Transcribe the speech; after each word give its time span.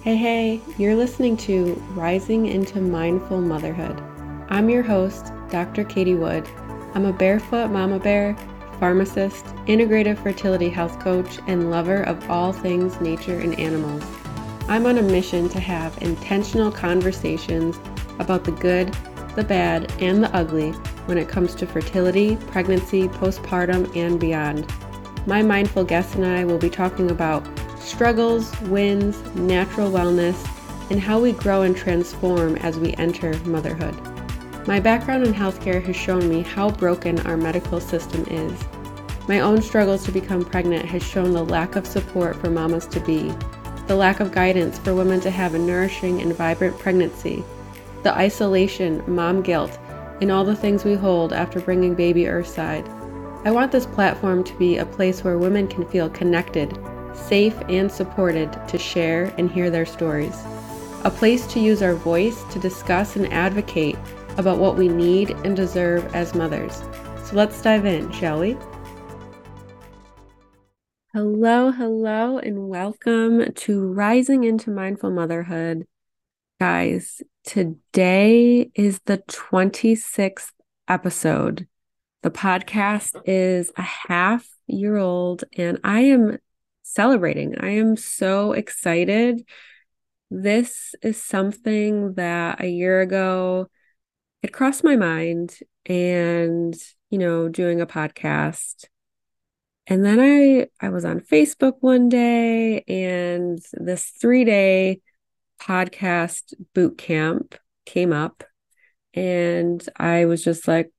Hey, 0.00 0.14
hey, 0.14 0.60
you're 0.78 0.94
listening 0.94 1.36
to 1.38 1.74
Rising 1.90 2.46
into 2.46 2.80
Mindful 2.80 3.40
Motherhood. 3.40 4.00
I'm 4.48 4.70
your 4.70 4.84
host, 4.84 5.32
Dr. 5.50 5.82
Katie 5.82 6.14
Wood. 6.14 6.48
I'm 6.94 7.04
a 7.04 7.12
barefoot 7.12 7.72
mama 7.72 7.98
bear, 7.98 8.36
pharmacist, 8.78 9.44
integrative 9.66 10.22
fertility 10.22 10.68
health 10.68 11.00
coach, 11.00 11.40
and 11.48 11.72
lover 11.72 12.04
of 12.04 12.30
all 12.30 12.52
things 12.52 13.00
nature 13.00 13.40
and 13.40 13.58
animals. 13.58 14.04
I'm 14.68 14.86
on 14.86 14.98
a 14.98 15.02
mission 15.02 15.48
to 15.48 15.58
have 15.58 16.00
intentional 16.00 16.70
conversations 16.70 17.76
about 18.20 18.44
the 18.44 18.52
good, 18.52 18.96
the 19.34 19.42
bad, 19.42 19.92
and 20.00 20.22
the 20.22 20.34
ugly 20.34 20.70
when 21.06 21.18
it 21.18 21.28
comes 21.28 21.56
to 21.56 21.66
fertility, 21.66 22.36
pregnancy, 22.36 23.08
postpartum, 23.08 23.94
and 23.96 24.20
beyond. 24.20 24.72
My 25.26 25.42
mindful 25.42 25.82
guest 25.82 26.14
and 26.14 26.24
I 26.24 26.44
will 26.44 26.58
be 26.58 26.70
talking 26.70 27.10
about 27.10 27.44
struggles, 27.88 28.58
wins, 28.62 29.18
natural 29.34 29.90
wellness, 29.90 30.36
and 30.90 31.00
how 31.00 31.18
we 31.18 31.32
grow 31.32 31.62
and 31.62 31.76
transform 31.76 32.56
as 32.56 32.78
we 32.78 32.94
enter 32.94 33.38
motherhood. 33.40 33.96
My 34.66 34.80
background 34.80 35.26
in 35.26 35.32
healthcare 35.32 35.82
has 35.84 35.96
shown 35.96 36.28
me 36.28 36.42
how 36.42 36.70
broken 36.70 37.18
our 37.26 37.36
medical 37.36 37.80
system 37.80 38.24
is. 38.30 38.52
My 39.26 39.40
own 39.40 39.62
struggles 39.62 40.04
to 40.04 40.12
become 40.12 40.44
pregnant 40.44 40.84
has 40.86 41.02
shown 41.02 41.32
the 41.32 41.44
lack 41.44 41.76
of 41.76 41.86
support 41.86 42.36
for 42.36 42.50
mamas 42.50 42.86
to 42.88 43.00
be, 43.00 43.32
the 43.86 43.96
lack 43.96 44.20
of 44.20 44.32
guidance 44.32 44.78
for 44.78 44.94
women 44.94 45.20
to 45.20 45.30
have 45.30 45.54
a 45.54 45.58
nourishing 45.58 46.20
and 46.20 46.34
vibrant 46.34 46.78
pregnancy, 46.78 47.42
the 48.02 48.14
isolation, 48.14 49.02
mom 49.06 49.42
guilt, 49.42 49.78
and 50.20 50.30
all 50.30 50.44
the 50.44 50.56
things 50.56 50.84
we 50.84 50.94
hold 50.94 51.32
after 51.32 51.60
bringing 51.60 51.94
baby 51.94 52.26
earthside. 52.26 52.86
I 53.44 53.50
want 53.50 53.72
this 53.72 53.86
platform 53.86 54.44
to 54.44 54.58
be 54.58 54.76
a 54.76 54.84
place 54.84 55.22
where 55.22 55.38
women 55.38 55.68
can 55.68 55.86
feel 55.86 56.10
connected, 56.10 56.76
safe, 57.18 57.54
and 57.68 57.90
supported 57.90 58.50
to 58.68 58.78
share 58.78 59.34
and 59.38 59.50
hear 59.50 59.70
their 59.70 59.86
stories. 59.86 60.36
A 61.04 61.10
place 61.10 61.46
to 61.48 61.60
use 61.60 61.82
our 61.82 61.94
voice 61.94 62.42
to 62.52 62.58
discuss 62.58 63.16
and 63.16 63.32
advocate 63.32 63.96
about 64.36 64.58
what 64.58 64.76
we 64.76 64.88
need 64.88 65.30
and 65.44 65.56
deserve 65.56 66.14
as 66.14 66.34
mothers. 66.34 66.82
So 67.24 67.36
let's 67.36 67.60
dive 67.60 67.84
in, 67.84 68.10
shall 68.12 68.40
we? 68.40 68.56
Hello, 71.12 71.70
hello, 71.72 72.38
and 72.38 72.68
welcome 72.68 73.52
to 73.52 73.92
Rising 73.92 74.44
into 74.44 74.70
Mindful 74.70 75.10
Motherhood. 75.10 75.86
Guys, 76.60 77.22
today 77.44 78.70
is 78.74 79.00
the 79.06 79.18
26th 79.18 80.52
episode. 80.86 81.66
The 82.22 82.30
podcast 82.30 83.20
is 83.24 83.72
a 83.76 83.82
half 83.82 84.46
year 84.66 84.96
old, 84.96 85.44
and 85.56 85.78
I 85.82 86.00
am 86.00 86.38
celebrating. 86.88 87.58
I 87.58 87.70
am 87.70 87.96
so 87.96 88.52
excited. 88.52 89.46
This 90.30 90.94
is 91.02 91.22
something 91.22 92.14
that 92.14 92.62
a 92.62 92.68
year 92.68 93.00
ago 93.00 93.68
it 94.42 94.52
crossed 94.52 94.84
my 94.84 94.96
mind 94.96 95.58
and, 95.86 96.74
you 97.10 97.18
know, 97.18 97.48
doing 97.48 97.80
a 97.80 97.86
podcast. 97.86 98.86
And 99.86 100.04
then 100.04 100.20
I 100.20 100.68
I 100.84 100.90
was 100.90 101.04
on 101.04 101.20
Facebook 101.20 101.74
one 101.80 102.08
day 102.08 102.82
and 102.82 103.58
this 103.72 104.12
3-day 104.22 105.00
podcast 105.60 106.54
boot 106.74 106.98
camp 106.98 107.54
came 107.84 108.12
up 108.12 108.44
and 109.14 109.86
I 109.96 110.26
was 110.26 110.44
just 110.44 110.68
like 110.68 110.90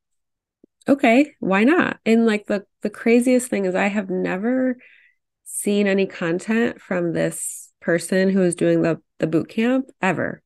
okay, 0.87 1.35
why 1.39 1.63
not? 1.63 1.99
And 2.05 2.25
like 2.25 2.47
the 2.47 2.65
the 2.81 2.89
craziest 2.89 3.47
thing 3.47 3.65
is 3.65 3.75
I 3.75 3.87
have 3.87 4.09
never 4.09 4.77
seen 5.51 5.87
any 5.87 6.05
content 6.05 6.79
from 6.79 7.13
this 7.13 7.71
person 7.81 8.29
who 8.29 8.43
is 8.43 8.55
doing 8.55 8.81
the 8.81 9.01
the 9.17 9.27
boot 9.27 9.49
camp 9.49 9.89
ever. 10.01 10.41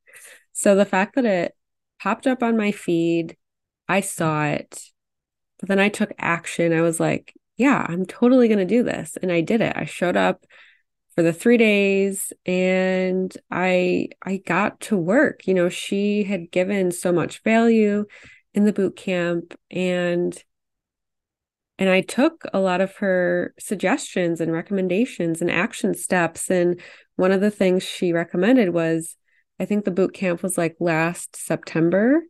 So 0.54 0.76
the 0.76 0.86
fact 0.86 1.16
that 1.16 1.26
it 1.26 1.56
popped 2.02 2.26
up 2.26 2.42
on 2.42 2.58
my 2.58 2.72
feed, 2.72 3.38
I 3.88 4.00
saw 4.00 4.46
it, 4.46 4.82
but 5.60 5.70
then 5.70 5.80
I 5.80 5.90
took 5.90 6.12
action. 6.18 6.74
I 6.74 6.82
was 6.82 7.00
like, 7.00 7.34
yeah, 7.58 7.86
I'm 7.88 8.06
totally 8.06 8.48
going 8.48 8.60
to 8.60 8.66
do 8.66 8.82
this. 8.82 9.18
And 9.22 9.32
I 9.32 9.42
did 9.42 9.62
it. 9.62 9.74
I 9.76 9.86
showed 9.86 10.18
up 10.18 10.46
for 11.16 11.22
the 11.22 11.34
3 11.34 11.58
days 11.58 12.34
and 12.46 13.36
I 13.52 14.08
I 14.24 14.38
got 14.38 14.80
to 14.82 14.98
work. 14.98 15.46
You 15.46 15.54
know, 15.54 15.70
she 15.70 16.24
had 16.24 16.50
given 16.50 16.92
so 16.92 17.12
much 17.12 17.44
value 17.44 18.06
in 18.54 18.66
the 18.66 18.74
boot 18.74 18.96
camp 18.96 19.54
and 19.70 20.42
and 21.80 21.90
I 21.90 22.02
took 22.02 22.44
a 22.54 22.60
lot 22.60 22.82
of 22.82 22.96
her 22.98 23.54
suggestions 23.60 24.40
and 24.40 24.52
recommendations 24.52 25.42
and 25.42 25.50
action 25.50 25.94
steps. 25.96 26.50
And 26.50 26.80
one 27.16 27.32
of 27.32 27.42
the 27.42 27.52
things 27.52 27.84
she 27.84 28.14
recommended 28.14 28.70
was 28.70 29.16
I 29.60 29.66
think 29.66 29.86
the 29.86 29.92
boot 29.92 30.14
camp 30.14 30.44
was 30.44 30.58
like 30.58 30.76
last 30.80 31.36
September. 31.36 32.22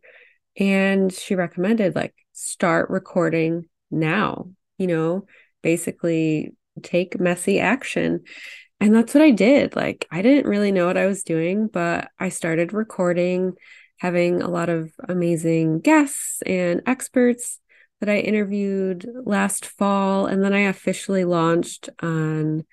And 0.56 1.12
she 1.12 1.34
recommended 1.34 1.94
like 1.94 2.14
start 2.32 2.88
recording 2.90 3.68
now, 3.90 4.48
you 4.78 4.86
know, 4.86 5.26
basically 5.62 6.54
take 6.82 7.20
messy 7.20 7.60
action. 7.60 8.20
And 8.80 8.94
that's 8.94 9.14
what 9.14 9.22
I 9.22 9.30
did. 9.30 9.76
Like, 9.76 10.06
I 10.10 10.20
didn't 10.20 10.48
really 10.48 10.72
know 10.72 10.86
what 10.86 10.98
I 10.98 11.06
was 11.06 11.22
doing, 11.22 11.68
but 11.68 12.08
I 12.18 12.28
started 12.28 12.72
recording, 12.72 13.54
having 13.98 14.42
a 14.42 14.48
lot 14.48 14.68
of 14.68 14.92
amazing 15.08 15.80
guests 15.80 16.42
and 16.42 16.82
experts 16.86 17.60
that 18.04 18.12
I 18.12 18.18
interviewed 18.18 19.08
last 19.24 19.64
fall. 19.64 20.26
And 20.26 20.42
then 20.42 20.52
I 20.52 20.60
officially 20.60 21.24
launched 21.24 21.88
on 22.02 22.64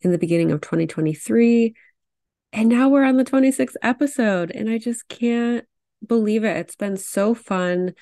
in 0.00 0.10
the 0.10 0.18
beginning 0.18 0.50
of 0.50 0.60
2023. 0.60 1.74
And 2.52 2.68
now 2.68 2.88
we're 2.88 3.04
on 3.04 3.16
the 3.16 3.24
26th 3.24 3.76
episode. 3.82 4.50
And 4.50 4.68
I 4.68 4.78
just 4.78 5.08
can't 5.08 5.64
believe 6.04 6.42
it. 6.42 6.56
It's 6.56 6.74
been 6.74 6.96
so 6.96 7.34
fun 7.34 7.94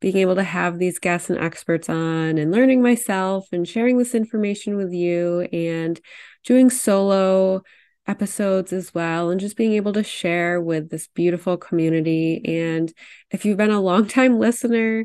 being 0.00 0.18
able 0.18 0.36
to 0.36 0.44
have 0.44 0.78
these 0.78 1.00
guests 1.00 1.30
and 1.30 1.38
experts 1.40 1.88
on 1.88 2.38
and 2.38 2.52
learning 2.52 2.80
myself 2.80 3.48
and 3.50 3.66
sharing 3.66 3.98
this 3.98 4.14
information 4.14 4.76
with 4.76 4.92
you 4.92 5.48
and 5.52 6.00
doing 6.44 6.70
solo 6.70 7.62
episodes 8.06 8.72
as 8.72 8.94
well 8.94 9.30
and 9.30 9.40
just 9.40 9.56
being 9.56 9.72
able 9.72 9.92
to 9.94 10.04
share 10.04 10.60
with 10.60 10.90
this 10.90 11.08
beautiful 11.08 11.56
community 11.56 12.40
and 12.44 12.92
if 13.32 13.44
you've 13.44 13.56
been 13.56 13.72
a 13.72 13.80
long 13.80 14.06
time 14.06 14.38
listener 14.38 15.04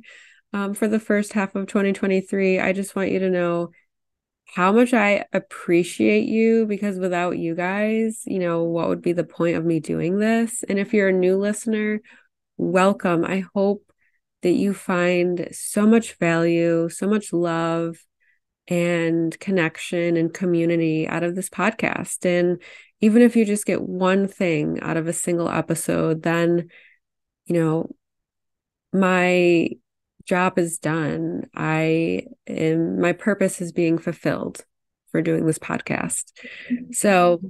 um, 0.53 0.73
for 0.73 0.87
the 0.87 0.99
first 0.99 1.33
half 1.33 1.55
of 1.55 1.67
2023. 1.67 2.59
I 2.59 2.73
just 2.73 2.95
want 2.95 3.11
you 3.11 3.19
to 3.19 3.29
know 3.29 3.71
how 4.45 4.71
much 4.71 4.93
I 4.93 5.25
appreciate 5.31 6.27
you 6.27 6.65
because 6.65 6.97
without 6.99 7.37
you 7.37 7.55
guys, 7.55 8.23
you 8.25 8.39
know, 8.39 8.63
what 8.63 8.89
would 8.89 9.01
be 9.01 9.13
the 9.13 9.23
point 9.23 9.55
of 9.55 9.65
me 9.65 9.79
doing 9.79 10.19
this? 10.19 10.63
And 10.67 10.77
if 10.77 10.93
you're 10.93 11.09
a 11.09 11.13
new 11.13 11.37
listener, 11.37 12.01
welcome. 12.57 13.23
I 13.23 13.45
hope 13.53 13.83
that 14.41 14.51
you 14.51 14.73
find 14.73 15.47
so 15.51 15.85
much 15.85 16.13
value, 16.15 16.89
so 16.89 17.07
much 17.07 17.31
love 17.31 17.97
and 18.67 19.37
connection 19.39 20.17
and 20.17 20.33
community 20.33 21.07
out 21.07 21.23
of 21.23 21.35
this 21.35 21.49
podcast. 21.49 22.25
And 22.25 22.61
even 22.99 23.21
if 23.21 23.35
you 23.35 23.45
just 23.45 23.65
get 23.65 23.81
one 23.81 24.27
thing 24.27 24.79
out 24.81 24.97
of 24.97 25.07
a 25.07 25.13
single 25.13 25.49
episode, 25.49 26.23
then, 26.23 26.69
you 27.45 27.55
know, 27.55 27.89
my 28.93 29.69
job 30.25 30.57
is 30.57 30.77
done. 30.77 31.49
I 31.55 32.25
am, 32.47 32.99
my 32.99 33.13
purpose 33.13 33.61
is 33.61 33.71
being 33.71 33.97
fulfilled 33.97 34.63
for 35.11 35.21
doing 35.21 35.45
this 35.45 35.59
podcast. 35.59 36.31
So 36.91 37.41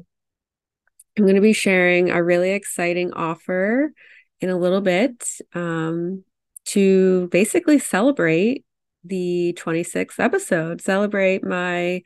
I'm 1.17 1.23
going 1.23 1.35
to 1.35 1.41
be 1.41 1.53
sharing 1.53 2.09
a 2.09 2.23
really 2.23 2.51
exciting 2.51 3.13
offer 3.13 3.91
in 4.39 4.49
a 4.49 4.57
little 4.57 4.81
bit 4.81 5.23
um, 5.53 6.23
to 6.65 7.27
basically 7.27 7.79
celebrate 7.79 8.65
the 9.03 9.53
26th 9.59 10.19
episode, 10.19 10.81
celebrate 10.81 11.43
my 11.43 12.01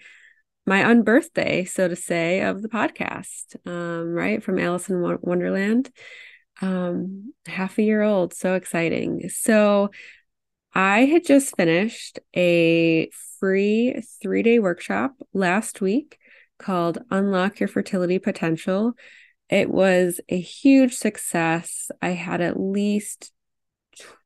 my 0.68 0.82
unbirthday, 0.82 1.68
so 1.68 1.88
to 1.88 1.96
say, 1.96 2.42
of 2.42 2.64
the 2.64 2.70
podcast, 2.70 3.56
um, 3.68 4.14
right 4.14 4.42
from 4.42 4.58
Alice 4.58 4.90
in 4.90 5.00
Wonderland. 5.22 5.92
Um, 6.62 7.34
half 7.46 7.78
a 7.78 7.84
year 7.84 8.02
old, 8.02 8.34
so 8.34 8.56
exciting. 8.56 9.30
So 9.30 9.92
I 10.76 11.06
had 11.06 11.24
just 11.24 11.56
finished 11.56 12.20
a 12.36 13.10
free 13.40 14.04
three 14.22 14.44
day 14.44 14.60
workshop 14.60 15.14
last 15.34 15.80
week 15.80 16.20
called 16.60 16.98
Unlock 17.10 17.62
Your 17.62 17.70
Fertility 17.70 18.20
Potential. 18.20 18.94
It 19.50 19.70
was 19.70 20.20
a 20.28 20.38
huge 20.38 20.94
success. 20.94 21.92
I 22.02 22.10
had 22.10 22.42
at 22.42 22.60
least 22.60 23.32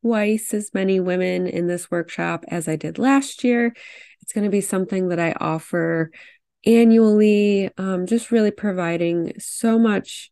twice 0.01 0.51
as 0.55 0.73
many 0.73 0.99
women 0.99 1.45
in 1.45 1.67
this 1.67 1.91
workshop 1.91 2.45
as 2.47 2.67
I 2.67 2.75
did 2.75 2.97
last 2.97 3.43
year. 3.43 3.75
It's 4.23 4.33
going 4.33 4.45
to 4.45 4.49
be 4.49 4.61
something 4.61 5.09
that 5.09 5.19
I 5.19 5.33
offer 5.39 6.09
annually, 6.65 7.69
um, 7.77 8.07
just 8.07 8.31
really 8.31 8.51
providing 8.51 9.33
so 9.37 9.77
much 9.77 10.31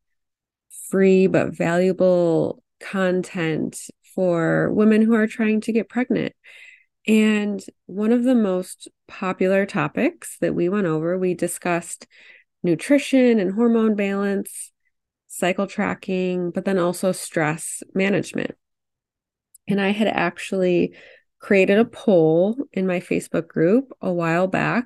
free 0.89 1.27
but 1.27 1.55
valuable 1.55 2.63
content 2.79 3.79
for 4.17 4.73
women 4.73 5.03
who 5.03 5.13
are 5.13 5.27
trying 5.27 5.61
to 5.61 5.71
get 5.71 5.89
pregnant. 5.89 6.33
And 7.07 7.63
one 7.85 8.11
of 8.11 8.23
the 8.23 8.33
most 8.33 8.87
popular 9.07 9.67
topics 9.67 10.37
that 10.41 10.55
we 10.55 10.69
went 10.69 10.87
over, 10.87 11.19
we 11.19 11.35
discussed 11.35 12.07
nutrition 12.63 13.39
and 13.39 13.53
hormone 13.53 13.95
balance, 13.95 14.71
cycle 15.27 15.67
tracking, 15.67 16.49
but 16.49 16.65
then 16.65 16.79
also 16.79 17.11
stress 17.11 17.83
management. 17.93 18.55
And 19.67 19.79
I 19.79 19.91
had 19.91 20.07
actually 20.07 20.95
created 21.37 21.77
a 21.77 21.85
poll 21.85 22.57
in 22.73 22.87
my 22.87 22.99
Facebook 22.99 23.47
group 23.47 23.93
a 24.01 24.11
while 24.11 24.47
back 24.47 24.85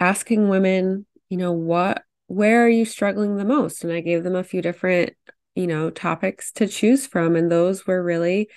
asking 0.00 0.48
women, 0.48 1.04
you 1.28 1.36
know, 1.36 1.52
what, 1.52 2.02
where 2.28 2.64
are 2.64 2.70
you 2.70 2.86
struggling 2.86 3.36
the 3.36 3.44
most? 3.44 3.84
And 3.84 3.92
I 3.92 4.00
gave 4.00 4.24
them 4.24 4.36
a 4.36 4.42
few 4.42 4.62
different, 4.62 5.12
you 5.56 5.66
know, 5.66 5.90
topics 5.90 6.52
to 6.52 6.68
choose 6.68 7.06
from. 7.06 7.34
And 7.34 7.50
those 7.50 7.86
were 7.86 8.02
really 8.02 8.48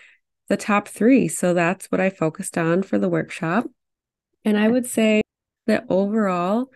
the 0.50 0.58
top 0.58 0.88
three. 0.88 1.28
So 1.28 1.54
that's 1.54 1.88
what 1.88 2.02
I 2.02 2.10
focused 2.10 2.58
on 2.58 2.84
for 2.84 3.00
the 3.00 3.10
workshop. 3.10 3.66
And 4.46 4.58
I 4.58 4.68
would 4.68 4.86
say 4.86 5.22
that 5.66 5.86
overall, 5.90 6.70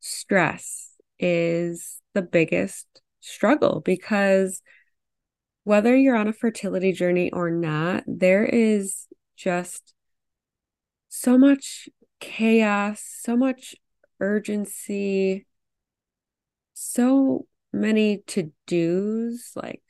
stress 0.00 0.94
is 1.18 2.00
the 2.14 2.22
biggest 2.22 2.86
struggle 3.20 3.80
because 3.84 4.62
whether 5.64 5.96
you're 5.96 6.16
on 6.16 6.28
a 6.28 6.32
fertility 6.32 6.92
journey 6.92 7.32
or 7.32 7.50
not, 7.50 8.04
there 8.06 8.44
is 8.44 9.06
just 9.36 9.94
so 11.08 11.36
much 11.36 11.88
chaos, 12.20 13.02
so 13.02 13.36
much 13.36 13.74
urgency, 14.20 15.46
so 16.74 17.46
many 17.72 18.18
to 18.28 18.52
dos. 18.66 19.52
Like 19.54 19.82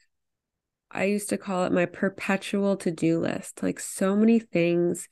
I 0.90 1.04
used 1.04 1.28
to 1.30 1.38
call 1.38 1.64
it 1.64 1.72
my 1.72 1.86
perpetual 1.86 2.76
to 2.78 2.90
do 2.90 3.20
list, 3.20 3.62
like 3.62 3.80
so 3.80 4.16
many 4.16 4.38
things 4.38 5.08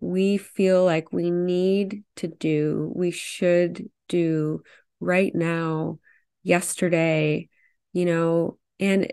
we 0.00 0.36
feel 0.36 0.84
like 0.84 1.12
we 1.12 1.30
need 1.30 2.04
to 2.16 2.28
do, 2.28 2.92
we 2.94 3.10
should 3.10 3.90
do 4.08 4.62
right 5.00 5.34
now, 5.34 5.98
yesterday, 6.42 7.48
you 7.92 8.04
know, 8.04 8.58
and 8.78 9.12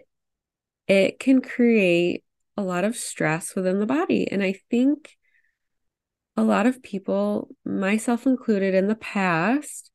it 0.88 1.20
can 1.20 1.42
create 1.42 2.24
a 2.56 2.62
lot 2.62 2.84
of 2.84 2.96
stress 2.96 3.56
within 3.56 3.80
the 3.80 3.86
body. 3.86 4.32
And 4.32 4.44
I 4.44 4.60
think 4.70 5.18
a 6.38 6.44
lot 6.44 6.68
of 6.68 6.84
people, 6.84 7.50
myself 7.66 8.26
included 8.26 8.74
in 8.76 8.88
the 8.88 8.96
past, 8.96 9.92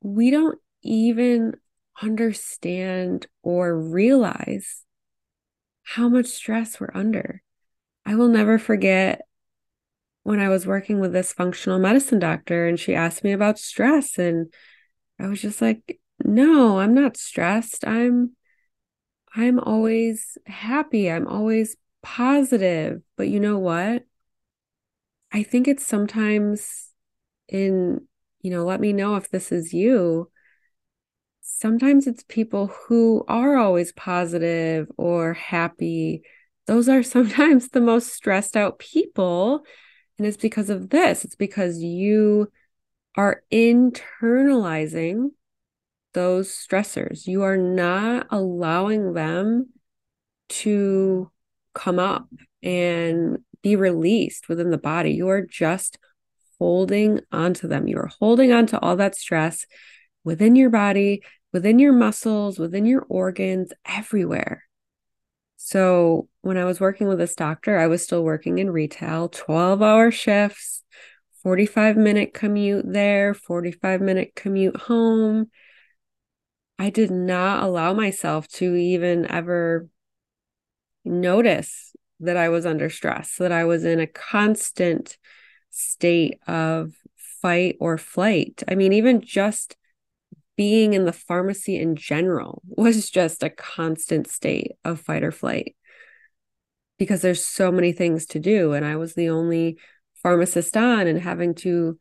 we 0.00 0.30
don't 0.30 0.58
even 0.82 1.54
understand 2.02 3.26
or 3.42 3.78
realize 3.78 4.84
how 5.82 6.08
much 6.08 6.26
stress 6.26 6.80
we're 6.80 6.90
under. 6.94 7.42
I 8.06 8.16
will 8.16 8.28
never 8.28 8.58
forget 8.58 9.22
when 10.22 10.40
I 10.40 10.48
was 10.48 10.66
working 10.66 11.00
with 11.00 11.12
this 11.12 11.32
functional 11.32 11.78
medicine 11.78 12.18
doctor 12.18 12.66
and 12.66 12.80
she 12.80 12.94
asked 12.94 13.24
me 13.24 13.32
about 13.32 13.58
stress 13.58 14.18
and 14.18 14.52
I 15.18 15.28
was 15.28 15.40
just 15.40 15.62
like, 15.62 16.00
"No, 16.24 16.78
I'm 16.80 16.94
not 16.94 17.16
stressed. 17.16 17.86
I'm 17.86 18.36
I'm 19.34 19.58
always 19.60 20.38
happy. 20.46 21.10
I'm 21.10 21.26
always 21.28 21.76
positive." 22.02 23.02
But 23.16 23.28
you 23.28 23.40
know 23.40 23.58
what? 23.58 24.04
I 25.32 25.42
think 25.42 25.68
it's 25.68 25.86
sometimes 25.86 26.90
in, 27.48 28.06
you 28.40 28.50
know, 28.50 28.64
let 28.64 28.80
me 28.80 28.92
know 28.92 29.16
if 29.16 29.30
this 29.30 29.52
is 29.52 29.72
you. 29.72 30.30
Sometimes 31.58 32.06
it's 32.06 32.24
people 32.28 32.66
who 32.66 33.24
are 33.28 33.56
always 33.56 33.92
positive 33.92 34.90
or 34.96 35.34
happy. 35.34 36.22
Those 36.66 36.88
are 36.88 37.02
sometimes 37.16 37.68
the 37.68 37.80
most 37.80 38.12
stressed 38.12 38.56
out 38.56 38.78
people 38.78 39.64
and 40.18 40.26
it's 40.26 40.36
because 40.36 40.70
of 40.70 40.90
this. 40.90 41.24
It's 41.24 41.34
because 41.34 41.82
you 41.82 42.50
are 43.16 43.42
internalizing 43.52 45.30
those 46.12 46.50
stressors. 46.50 47.26
You 47.26 47.42
are 47.42 47.56
not 47.56 48.28
allowing 48.30 49.14
them 49.14 49.70
to 50.48 51.30
come 51.74 51.98
up 51.98 52.28
and 52.62 53.38
be 53.62 53.76
released 53.76 54.48
within 54.48 54.70
the 54.70 54.78
body. 54.78 55.12
You 55.12 55.28
are 55.28 55.42
just 55.44 55.98
holding 56.58 57.20
onto 57.32 57.66
them. 57.66 57.88
You 57.88 57.98
are 57.98 58.10
holding 58.20 58.52
on 58.52 58.66
to 58.66 58.80
all 58.80 58.96
that 58.96 59.16
stress 59.16 59.66
within 60.22 60.54
your 60.54 60.70
body, 60.70 61.22
within 61.54 61.78
your 61.78 61.92
muscles, 61.92 62.58
within 62.58 62.84
your 62.84 63.06
organs, 63.08 63.72
everywhere. 63.86 64.64
So 65.56 66.28
when 66.40 66.58
I 66.58 66.64
was 66.64 66.80
working 66.80 67.06
with 67.06 67.18
this 67.18 67.36
doctor, 67.36 67.78
I 67.78 67.86
was 67.86 68.02
still 68.02 68.24
working 68.24 68.58
in 68.58 68.70
retail, 68.70 69.28
12 69.28 69.80
hour 69.80 70.10
shifts, 70.10 70.82
45 71.44 71.96
minute 71.96 72.34
commute 72.34 72.84
there, 72.92 73.34
45 73.34 74.00
minute 74.00 74.32
commute 74.34 74.76
home. 74.76 75.46
I 76.76 76.90
did 76.90 77.12
not 77.12 77.62
allow 77.62 77.94
myself 77.94 78.48
to 78.54 78.74
even 78.74 79.30
ever 79.30 79.86
notice 81.04 81.94
that 82.18 82.36
I 82.36 82.48
was 82.48 82.66
under 82.66 82.90
stress, 82.90 83.36
that 83.36 83.52
I 83.52 83.64
was 83.64 83.84
in 83.84 84.00
a 84.00 84.08
constant 84.08 85.18
state 85.70 86.40
of 86.48 86.94
fight 87.40 87.76
or 87.78 87.96
flight. 87.96 88.64
I 88.66 88.74
mean, 88.74 88.92
even 88.92 89.20
just 89.20 89.76
being 90.56 90.94
in 90.94 91.04
the 91.04 91.12
pharmacy 91.12 91.76
in 91.76 91.96
general 91.96 92.62
was 92.66 93.10
just 93.10 93.42
a 93.42 93.50
constant 93.50 94.28
state 94.28 94.72
of 94.84 95.00
fight 95.00 95.24
or 95.24 95.32
flight 95.32 95.74
because 96.98 97.22
there's 97.22 97.44
so 97.44 97.72
many 97.72 97.92
things 97.92 98.26
to 98.26 98.38
do 98.38 98.72
and 98.72 98.84
I 98.84 98.96
was 98.96 99.14
the 99.14 99.30
only 99.30 99.78
pharmacist 100.22 100.76
on 100.76 101.06
and 101.06 101.20
having 101.20 101.54
to 101.54 101.98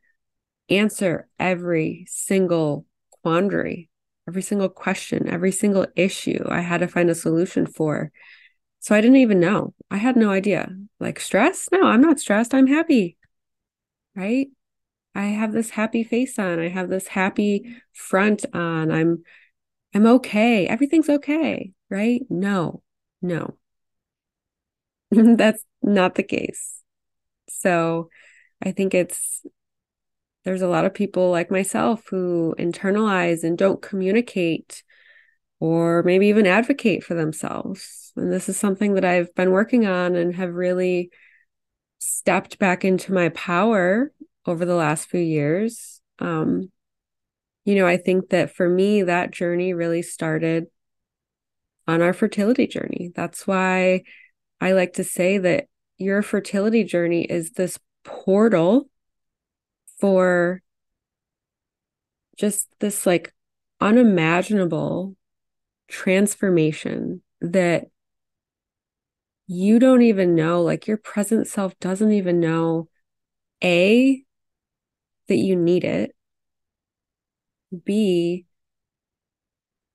answer 0.70 1.28
every 1.40 2.06
single 2.08 2.86
quandary, 3.22 3.90
every 4.28 4.42
single 4.42 4.70
question, 4.70 5.28
every 5.28 5.52
single 5.52 5.88
issue 5.96 6.44
I 6.48 6.62
had 6.62 6.80
to 6.80 6.88
find 6.88 7.10
a 7.10 7.16
solution 7.16 7.66
for. 7.66 8.12
So 8.80 8.96
I 8.96 9.02
didn't 9.02 9.18
even 9.18 9.40
know. 9.40 9.74
I 9.90 9.98
had 9.98 10.16
no 10.16 10.30
idea. 10.30 10.70
Like 11.00 11.20
stress? 11.20 11.70
No, 11.72 11.84
I'm 11.84 12.02
not 12.02 12.20
stressed. 12.20 12.54
I'm 12.54 12.68
happy. 12.68 13.18
Right? 14.16 14.48
I 15.16 15.26
have 15.26 15.52
this 15.52 15.72
happy 15.72 16.04
face 16.04 16.40
on. 16.40 16.60
I 16.60 16.70
have 16.70 16.90
this 16.90 17.08
happy 17.08 17.76
front 17.94 18.46
on. 18.54 18.92
I'm 18.92 19.24
I'm 19.94 20.08
okay. 20.08 20.68
Everything's 20.68 21.10
okay, 21.10 21.72
right? 21.90 22.22
No. 22.30 22.82
No. 23.22 23.58
That's 25.12 25.64
not 25.82 26.16
the 26.16 26.24
case. 26.24 26.82
So, 27.50 28.10
I 28.64 28.72
think 28.72 28.94
it's 28.94 29.46
there's 30.44 30.62
a 30.62 30.68
lot 30.68 30.86
of 30.86 30.94
people 30.94 31.32
like 31.32 31.50
myself 31.50 32.04
who 32.10 32.54
internalize 32.60 33.44
and 33.44 33.58
don't 33.58 33.82
communicate 33.82 34.84
or 35.60 36.04
maybe 36.04 36.28
even 36.28 36.46
advocate 36.46 37.04
for 37.04 37.14
themselves. 37.14 38.12
And 38.18 38.32
this 38.32 38.50
is 38.50 38.58
something 38.58 38.96
that 38.96 39.06
I've 39.06 39.34
been 39.36 39.52
working 39.52 39.86
on 39.86 40.16
and 40.16 40.36
have 40.36 40.54
really 40.54 41.12
stepped 42.00 42.60
back 42.60 42.84
into 42.84 43.14
my 43.14 43.30
power 43.30 44.12
over 44.46 44.66
the 44.66 44.76
last 44.76 45.10
few 45.10 45.20
years. 45.20 46.02
Um, 46.20 46.72
you 47.66 47.76
know, 47.76 47.88
I 47.88 47.98
think 47.98 48.30
that 48.30 48.54
for 48.54 48.68
me, 48.68 49.04
that 49.04 49.32
journey 49.32 49.74
really 49.74 50.02
started 50.02 50.68
on 51.88 52.02
our 52.02 52.14
fertility 52.14 52.68
journey. 52.68 53.12
That's 53.16 53.48
why 53.48 54.04
I 54.60 54.74
like 54.74 54.94
to 54.94 55.04
say 55.04 55.38
that 55.38 55.68
your 55.98 56.22
fertility 56.22 56.84
journey 56.84 57.24
is 57.24 57.52
this 57.52 57.78
portal 58.04 58.90
for 60.00 60.62
just 62.38 62.68
this 62.80 63.06
like 63.06 63.34
unimaginable 63.80 65.16
transformation 65.88 67.22
that 67.42 67.88
you 69.48 69.78
don't 69.80 70.02
even 70.02 70.36
know, 70.36 70.62
like 70.62 70.88
your 70.88 70.98
present 70.98 71.48
self 71.48 71.78
doesn't 71.80 72.12
even 72.12 72.40
know 72.40 72.88
A, 73.64 74.24
that 75.28 75.38
you 75.38 75.56
need 75.56 75.84
it. 75.84 76.16
B, 77.86 78.46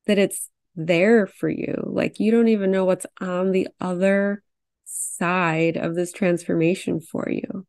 that 0.07 0.19
it's 0.19 0.49
there 0.75 1.27
for 1.27 1.49
you. 1.49 1.75
Like 1.85 2.19
you 2.19 2.31
don't 2.31 2.49
even 2.49 2.71
know 2.71 2.85
what's 2.85 3.07
on 3.21 3.53
the 3.53 3.69
other 3.81 4.43
side 4.85 5.77
of 5.77 5.95
this 5.95 6.13
transformation 6.13 7.01
for 7.01 7.29
you. 7.31 7.67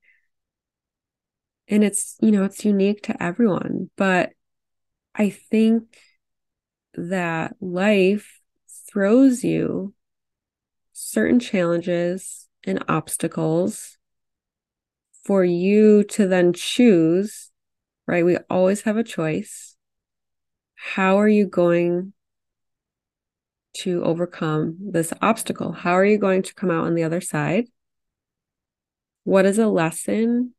And 1.68 1.84
it's, 1.84 2.18
you 2.22 2.32
know, 2.32 2.46
it's 2.46 2.66
unique 2.66 3.04
to 3.04 3.22
everyone. 3.22 3.92
But 3.96 4.32
I 5.14 5.30
think 5.30 5.98
that 6.96 7.56
life 7.60 8.40
throws 8.92 9.44
you 9.44 9.94
certain 10.94 11.40
challenges 11.40 12.48
and 12.66 12.84
obstacles 12.88 13.98
for 15.24 15.44
you 15.44 16.04
to 16.04 16.28
then 16.28 16.54
choose, 16.54 17.49
right? 18.10 18.26
We 18.26 18.38
always 18.50 18.82
have 18.82 18.98
a 18.98 19.04
choice. 19.04 19.76
How 20.74 21.20
are 21.20 21.28
you 21.28 21.46
going 21.46 22.14
to 23.76 24.04
overcome 24.04 24.78
this 24.82 25.14
obstacle? 25.22 25.74
How 25.74 25.92
are 25.92 26.06
you 26.06 26.18
going 26.18 26.42
to 26.42 26.56
come 26.56 26.72
out 26.72 26.86
on 26.86 26.96
the 26.96 27.04
other 27.04 27.22
side? 27.22 27.68
What 29.26 29.46
is 29.46 29.60
a 29.60 29.68
lesson 29.68 30.56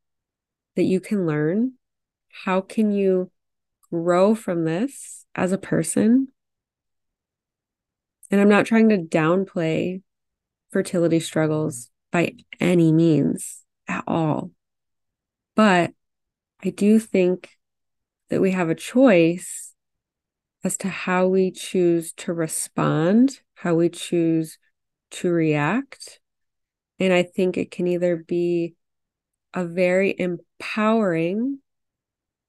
that 0.76 0.84
you 0.84 1.00
can 1.00 1.26
learn? 1.26 1.72
How 2.44 2.60
can 2.60 2.92
you 2.92 3.32
grow 3.90 4.36
from 4.36 4.64
this 4.64 5.26
as 5.34 5.50
a 5.50 5.58
person? 5.58 6.28
And 8.30 8.40
I'm 8.40 8.48
not 8.48 8.64
trying 8.64 8.90
to 8.90 8.96
downplay 8.98 10.02
fertility 10.70 11.18
struggles 11.18 11.90
by 12.12 12.34
any 12.60 12.92
means 12.92 13.62
at 13.88 14.04
all. 14.06 14.52
But 15.56 15.94
I 16.62 16.70
do 16.70 16.98
think 16.98 17.50
that 18.28 18.40
we 18.40 18.52
have 18.52 18.68
a 18.68 18.74
choice 18.74 19.74
as 20.62 20.76
to 20.78 20.88
how 20.88 21.26
we 21.26 21.50
choose 21.50 22.12
to 22.12 22.32
respond, 22.32 23.40
how 23.54 23.74
we 23.74 23.88
choose 23.88 24.58
to 25.10 25.30
react. 25.30 26.20
And 26.98 27.12
I 27.12 27.22
think 27.22 27.56
it 27.56 27.70
can 27.70 27.86
either 27.86 28.16
be 28.16 28.74
a 29.54 29.64
very 29.64 30.14
empowering 30.18 31.60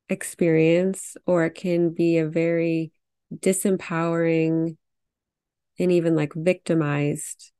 experience 0.09 1.15
or 1.25 1.45
it 1.45 1.55
can 1.55 1.91
be 1.91 2.17
a 2.17 2.27
very 2.27 2.91
disempowering 3.33 4.75
and 5.79 5.91
even 5.91 6.15
like 6.15 6.33
victimized 6.35 7.51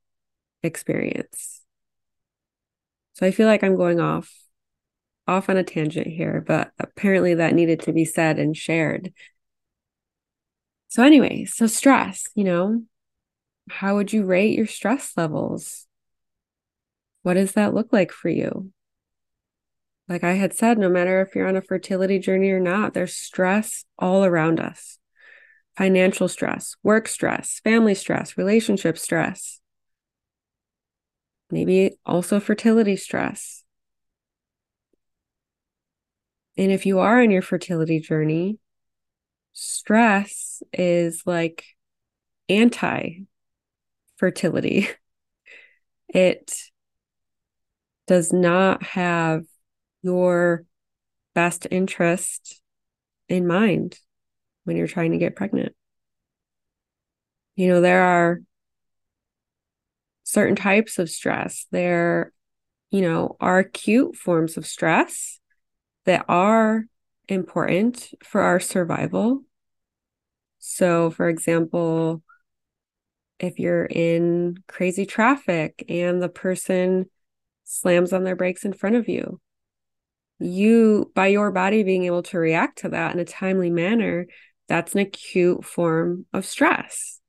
experience. 0.61 1.61
So 3.13 3.25
I 3.25 3.31
feel 3.31 3.47
like 3.47 3.63
I'm 3.63 3.77
going 3.77 4.01
off 4.01 4.40
off 5.31 5.49
on 5.49 5.57
a 5.57 5.63
tangent 5.63 6.07
here, 6.07 6.43
but 6.45 6.71
apparently 6.77 7.35
that 7.35 7.55
needed 7.55 7.79
to 7.81 7.93
be 7.93 8.05
said 8.05 8.37
and 8.37 8.55
shared. 8.55 9.13
So 10.89 11.03
anyway, 11.03 11.45
so 11.45 11.67
stress, 11.67 12.25
you 12.35 12.43
know, 12.43 12.83
how 13.69 13.95
would 13.95 14.11
you 14.11 14.25
rate 14.25 14.57
your 14.57 14.67
stress 14.67 15.13
levels? 15.15 15.87
What 17.23 17.35
does 17.35 17.53
that 17.53 17.73
look 17.73 17.93
like 17.93 18.11
for 18.11 18.29
you? 18.29 18.71
Like 20.09 20.25
I 20.25 20.33
had 20.33 20.53
said, 20.53 20.77
no 20.77 20.89
matter 20.89 21.21
if 21.21 21.33
you're 21.33 21.47
on 21.47 21.55
a 21.55 21.61
fertility 21.61 22.19
journey 22.19 22.49
or 22.51 22.59
not, 22.59 22.93
there's 22.93 23.13
stress 23.13 23.85
all 23.97 24.25
around 24.25 24.59
us 24.59 24.97
financial 25.77 26.27
stress, 26.27 26.75
work 26.83 27.07
stress, 27.07 27.61
family 27.63 27.95
stress, 27.95 28.37
relationship 28.37 28.97
stress, 28.97 29.61
maybe 31.49 31.97
also 32.05 32.39
fertility 32.41 32.97
stress. 32.97 33.60
And 36.57 36.71
if 36.71 36.85
you 36.85 36.99
are 36.99 37.21
on 37.21 37.31
your 37.31 37.41
fertility 37.41 37.99
journey, 37.99 38.59
stress 39.53 40.61
is 40.73 41.23
like 41.25 41.65
anti 42.49 43.25
fertility. 44.17 44.87
It 46.13 46.53
does 48.05 48.33
not 48.33 48.83
have 48.83 49.45
your 50.01 50.65
best 51.33 51.67
interest 51.71 52.61
in 53.29 53.47
mind 53.47 53.97
when 54.65 54.75
you're 54.75 54.87
trying 54.87 55.13
to 55.13 55.17
get 55.17 55.37
pregnant. 55.37 55.73
You 57.55 57.69
know, 57.69 57.79
there 57.79 58.03
are 58.03 58.41
certain 60.23 60.55
types 60.55 60.99
of 60.99 61.09
stress. 61.09 61.65
There, 61.71 62.33
you 62.89 63.01
know, 63.01 63.37
are 63.39 63.59
acute 63.59 64.15
forms 64.15 64.57
of 64.57 64.65
stress 64.65 65.39
that 66.05 66.25
are 66.27 66.85
important 67.27 68.13
for 68.23 68.41
our 68.41 68.59
survival. 68.59 69.43
So, 70.59 71.09
for 71.09 71.29
example, 71.29 72.23
if 73.39 73.57
you're 73.57 73.85
in 73.85 74.57
crazy 74.67 75.05
traffic 75.05 75.83
and 75.89 76.21
the 76.21 76.29
person 76.29 77.09
slams 77.63 78.13
on 78.13 78.23
their 78.23 78.35
brakes 78.35 78.65
in 78.65 78.73
front 78.73 78.95
of 78.95 79.07
you, 79.07 79.39
you, 80.39 81.11
by 81.15 81.27
your 81.27 81.51
body 81.51 81.83
being 81.83 82.05
able 82.05 82.23
to 82.23 82.39
react 82.39 82.79
to 82.79 82.89
that 82.89 83.13
in 83.13 83.19
a 83.19 83.25
timely 83.25 83.69
manner, 83.69 84.27
that's 84.67 84.93
an 84.93 84.99
acute 84.99 85.65
form 85.65 86.25
of 86.33 86.45
stress. 86.45 87.19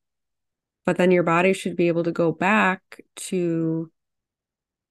But 0.85 0.97
then 0.97 1.11
your 1.11 1.23
body 1.23 1.52
should 1.52 1.76
be 1.76 1.88
able 1.88 2.05
to 2.05 2.12
go 2.12 2.33
back 2.33 3.00
to 3.17 3.91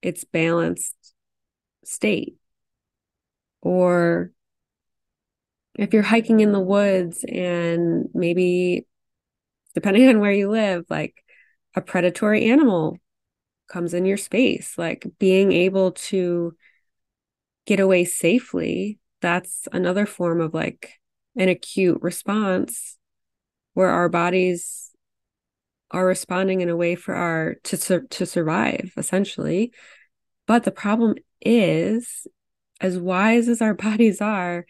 its 0.02 0.24
balanced 0.24 1.14
state. 1.84 2.36
Or 3.62 4.32
if 5.76 5.94
you're 5.94 6.04
hiking 6.04 6.40
in 6.40 6.52
the 6.52 6.60
woods 6.60 7.24
and 7.28 8.10
maybe, 8.14 8.88
depending 9.74 10.08
on 10.10 10.20
where 10.20 10.32
you 10.32 10.50
live, 10.50 10.86
like 10.90 11.24
a 11.76 11.82
predatory 11.82 12.50
animal 12.50 12.98
comes 13.68 13.94
in 13.94 14.06
your 14.06 14.18
space, 14.18 14.78
like 14.78 15.08
being 15.18 15.52
able 15.52 15.94
to 15.94 16.54
get 17.66 17.80
away 17.80 18.06
safely, 18.06 19.00
that's 19.22 19.68
another 19.72 20.06
form 20.06 20.42
of 20.42 20.54
like 20.54 20.94
an 21.38 21.48
acute 21.48 22.00
response 22.02 22.98
where 23.74 23.90
our 23.90 24.10
bodies 24.10 24.92
are 25.92 26.06
responding 26.06 26.62
in 26.62 26.70
a 26.70 26.76
way 26.76 26.96
for 26.96 27.14
our 27.14 27.56
to 27.64 28.02
to 28.10 28.26
survive 28.26 28.92
essentially. 28.98 29.72
But 30.48 30.64
the 30.64 30.72
problem 30.72 31.16
is 31.40 32.28
as 32.82 32.98
wise 32.98 33.48
as 33.48 33.62
our 33.62 33.74
bodies 33.88 34.20
are 34.22 34.66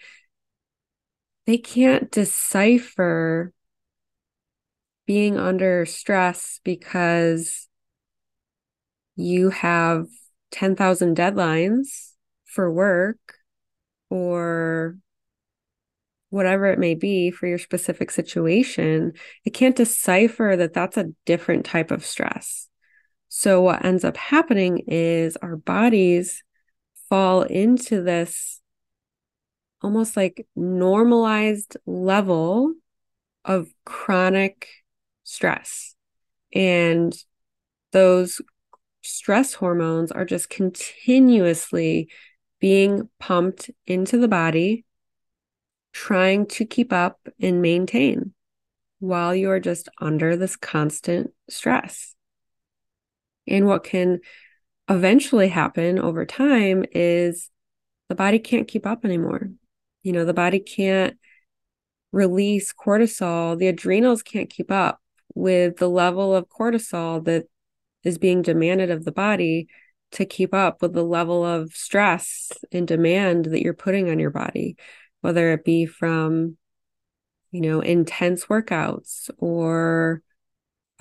they 1.48 1.58
can't 1.58 2.12
decipher 2.12 3.51
being 5.08 5.38
under 5.38 5.86
stress 5.86 6.60
because 6.63 7.68
you 9.15 9.50
have 9.50 10.06
10,000 10.51 11.18
deadlines 11.18 12.12
for 12.46 12.72
work 12.72 13.18
or 14.10 14.98
whatever 16.30 16.68
it 16.68 16.80
may 16.80 16.96
be 16.96 17.32
for 17.32 17.48
your 17.48 17.58
specific 17.58 18.10
situation, 18.10 19.13
it 19.44 19.50
can't 19.50 19.75
decipher 19.75 20.56
that 20.58 20.74
that's 20.74 20.98
a 20.98 21.12
different 21.25 21.65
type 21.65 21.91
of 21.91 22.06
stress. 22.06 22.70
So, 23.27 23.62
what 23.62 23.84
ends 23.84 24.03
up 24.03 24.18
happening 24.18 24.84
is 24.88 25.38
our 25.38 25.58
bodies 25.58 26.44
fall 27.12 27.41
into 27.41 28.01
this 28.01 28.62
almost 29.82 30.15
like 30.15 30.48
normalized 30.56 31.75
level 31.86 32.74
of 33.44 33.68
chronic 33.84 34.65
stress. 35.25 35.94
And 36.56 37.13
those 37.91 38.39
stress 39.01 39.56
hormones 39.56 40.13
are 40.13 40.24
just 40.24 40.50
continuously 40.50 42.08
being 42.62 43.10
pumped 43.20 43.70
into 43.86 44.18
the 44.18 44.30
body, 44.30 44.86
trying 45.91 46.46
to 46.46 46.65
keep 46.65 46.94
up 46.94 47.20
and 47.41 47.62
maintain 47.62 48.34
while 49.00 49.36
you 49.36 49.50
are 49.50 49.60
just 49.60 49.89
under 50.00 50.38
this 50.38 50.56
constant 50.56 51.32
stress. 51.50 52.15
And 53.48 53.65
what 53.65 53.84
can 53.84 54.22
eventually 54.95 55.48
happen 55.50 56.00
over 56.00 56.25
time 56.25 56.86
is 56.91 57.50
the 58.10 58.15
body 58.15 58.39
can't 58.39 58.67
keep 58.67 58.86
up 58.86 59.05
anymore. 59.05 59.50
You 60.03 60.13
know, 60.13 60.25
the 60.25 60.33
body 60.33 60.60
can't 60.60 61.17
release 62.12 62.74
cortisol, 62.74 63.57
the 63.57 63.67
adrenals 63.67 64.21
can't 64.21 64.50
keep 64.50 64.71
up 64.71 65.00
with 65.33 65.77
the 65.77 65.89
level 65.89 66.36
of 66.36 66.50
cortisol 66.50 67.24
that 67.25 67.45
is 68.03 68.17
being 68.17 68.41
demanded 68.41 68.91
of 68.91 69.05
the 69.05 69.12
body 69.12 69.67
to 70.12 70.25
keep 70.25 70.53
up 70.53 70.81
with 70.81 70.93
the 70.93 71.05
level 71.05 71.45
of 71.45 71.71
stress 71.71 72.51
and 72.71 72.88
demand 72.88 73.45
that 73.45 73.62
you're 73.62 73.74
putting 73.74 74.10
on 74.10 74.19
your 74.19 74.29
body, 74.31 74.75
whether 75.21 75.53
it 75.53 75.63
be 75.63 75.86
from, 75.86 76.57
you 77.51 77.62
know, 77.62 77.79
intense 77.79 78.45
workouts 78.45 79.29
or 79.38 80.21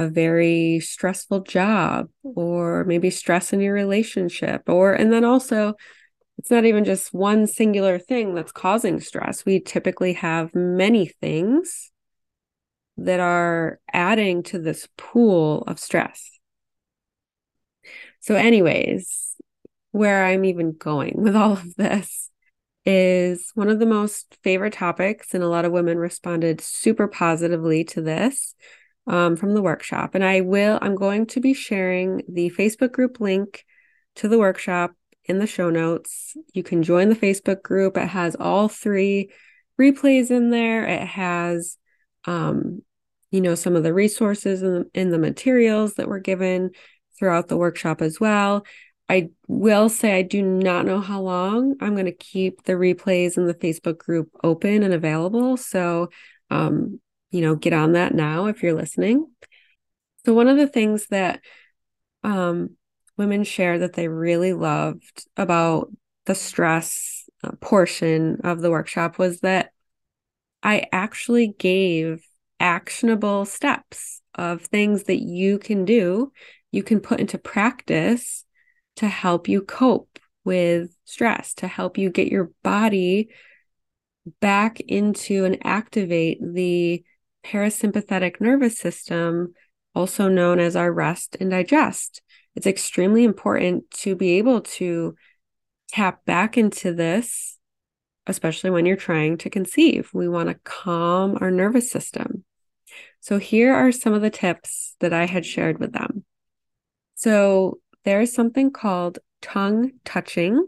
a 0.00 0.08
very 0.08 0.80
stressful 0.80 1.40
job 1.40 2.08
or 2.22 2.84
maybe 2.84 3.10
stress 3.10 3.52
in 3.52 3.60
your 3.60 3.74
relationship 3.74 4.62
or 4.66 4.94
and 4.94 5.12
then 5.12 5.24
also 5.24 5.74
it's 6.38 6.50
not 6.50 6.64
even 6.64 6.86
just 6.86 7.12
one 7.12 7.46
singular 7.46 7.98
thing 7.98 8.34
that's 8.34 8.50
causing 8.50 8.98
stress. 8.98 9.44
We 9.44 9.60
typically 9.60 10.14
have 10.14 10.54
many 10.54 11.06
things 11.06 11.92
that 12.96 13.20
are 13.20 13.78
adding 13.92 14.42
to 14.44 14.58
this 14.58 14.88
pool 14.96 15.64
of 15.66 15.78
stress. 15.78 16.38
So, 18.20 18.36
anyways, 18.36 19.36
where 19.90 20.24
I'm 20.24 20.46
even 20.46 20.72
going 20.72 21.16
with 21.18 21.36
all 21.36 21.52
of 21.52 21.76
this 21.76 22.30
is 22.86 23.50
one 23.54 23.68
of 23.68 23.78
the 23.78 23.84
most 23.84 24.38
favorite 24.42 24.72
topics, 24.72 25.34
and 25.34 25.44
a 25.44 25.48
lot 25.48 25.66
of 25.66 25.72
women 25.72 25.98
responded 25.98 26.62
super 26.62 27.06
positively 27.06 27.84
to 27.84 28.00
this 28.00 28.54
um, 29.10 29.34
from 29.34 29.54
the 29.54 29.60
workshop. 29.60 30.14
And 30.14 30.24
I 30.24 30.40
will, 30.40 30.78
I'm 30.80 30.94
going 30.94 31.26
to 31.26 31.40
be 31.40 31.52
sharing 31.52 32.22
the 32.28 32.50
Facebook 32.56 32.92
group 32.92 33.18
link 33.18 33.64
to 34.14 34.28
the 34.28 34.38
workshop 34.38 34.92
in 35.24 35.40
the 35.40 35.48
show 35.48 35.68
notes. 35.68 36.36
You 36.54 36.62
can 36.62 36.84
join 36.84 37.08
the 37.08 37.16
Facebook 37.16 37.60
group. 37.60 37.96
It 37.96 38.06
has 38.06 38.36
all 38.38 38.68
three 38.68 39.32
replays 39.78 40.30
in 40.30 40.50
there. 40.50 40.86
It 40.86 41.02
has, 41.02 41.76
um, 42.24 42.82
you 43.32 43.40
know, 43.40 43.56
some 43.56 43.74
of 43.74 43.82
the 43.82 43.92
resources 43.92 44.62
and 44.62 44.86
in 44.94 45.10
the 45.10 45.18
materials 45.18 45.94
that 45.94 46.08
were 46.08 46.20
given 46.20 46.70
throughout 47.18 47.48
the 47.48 47.56
workshop 47.56 48.02
as 48.02 48.20
well. 48.20 48.64
I 49.08 49.30
will 49.48 49.88
say 49.88 50.16
I 50.16 50.22
do 50.22 50.40
not 50.40 50.86
know 50.86 51.00
how 51.00 51.20
long 51.20 51.74
I'm 51.80 51.94
going 51.94 52.06
to 52.06 52.12
keep 52.12 52.62
the 52.62 52.74
replays 52.74 53.36
in 53.36 53.48
the 53.48 53.54
Facebook 53.54 53.98
group 53.98 54.30
open 54.44 54.84
and 54.84 54.94
available. 54.94 55.56
So, 55.56 56.10
um, 56.48 57.00
you 57.30 57.40
know, 57.40 57.54
get 57.54 57.72
on 57.72 57.92
that 57.92 58.14
now 58.14 58.46
if 58.46 58.62
you're 58.62 58.74
listening. 58.74 59.26
So, 60.24 60.34
one 60.34 60.48
of 60.48 60.56
the 60.56 60.68
things 60.68 61.06
that 61.06 61.40
um, 62.22 62.76
women 63.16 63.44
share 63.44 63.78
that 63.78 63.94
they 63.94 64.08
really 64.08 64.52
loved 64.52 65.26
about 65.36 65.90
the 66.26 66.34
stress 66.34 67.28
uh, 67.42 67.52
portion 67.60 68.40
of 68.44 68.60
the 68.60 68.70
workshop 68.70 69.18
was 69.18 69.40
that 69.40 69.72
I 70.62 70.86
actually 70.92 71.48
gave 71.58 72.26
actionable 72.58 73.46
steps 73.46 74.20
of 74.34 74.62
things 74.62 75.04
that 75.04 75.20
you 75.20 75.58
can 75.58 75.84
do, 75.84 76.32
you 76.70 76.82
can 76.82 77.00
put 77.00 77.20
into 77.20 77.38
practice 77.38 78.44
to 78.96 79.08
help 79.08 79.48
you 79.48 79.62
cope 79.62 80.18
with 80.44 80.94
stress, 81.04 81.54
to 81.54 81.66
help 81.66 81.98
you 81.98 82.10
get 82.10 82.28
your 82.28 82.50
body 82.62 83.30
back 84.40 84.80
into 84.80 85.44
and 85.44 85.58
activate 85.64 86.38
the 86.42 87.02
parasympathetic 87.44 88.40
nervous 88.40 88.78
system, 88.78 89.54
also 89.94 90.28
known 90.28 90.58
as 90.58 90.76
our 90.76 90.92
rest 90.92 91.36
and 91.40 91.50
digest. 91.50 92.22
It's 92.54 92.66
extremely 92.66 93.24
important 93.24 93.90
to 93.92 94.14
be 94.14 94.38
able 94.38 94.62
to 94.62 95.14
tap 95.88 96.24
back 96.24 96.56
into 96.56 96.92
this, 96.92 97.58
especially 98.26 98.70
when 98.70 98.86
you're 98.86 98.96
trying 98.96 99.38
to 99.38 99.50
conceive. 99.50 100.10
We 100.12 100.28
want 100.28 100.48
to 100.48 100.60
calm 100.64 101.38
our 101.40 101.50
nervous 101.50 101.90
system. 101.90 102.44
So, 103.20 103.38
here 103.38 103.74
are 103.74 103.92
some 103.92 104.14
of 104.14 104.22
the 104.22 104.30
tips 104.30 104.96
that 105.00 105.12
I 105.12 105.26
had 105.26 105.44
shared 105.44 105.78
with 105.78 105.92
them. 105.92 106.24
So, 107.14 107.80
there's 108.04 108.32
something 108.32 108.70
called 108.70 109.18
tongue 109.42 109.92
touching. 110.04 110.66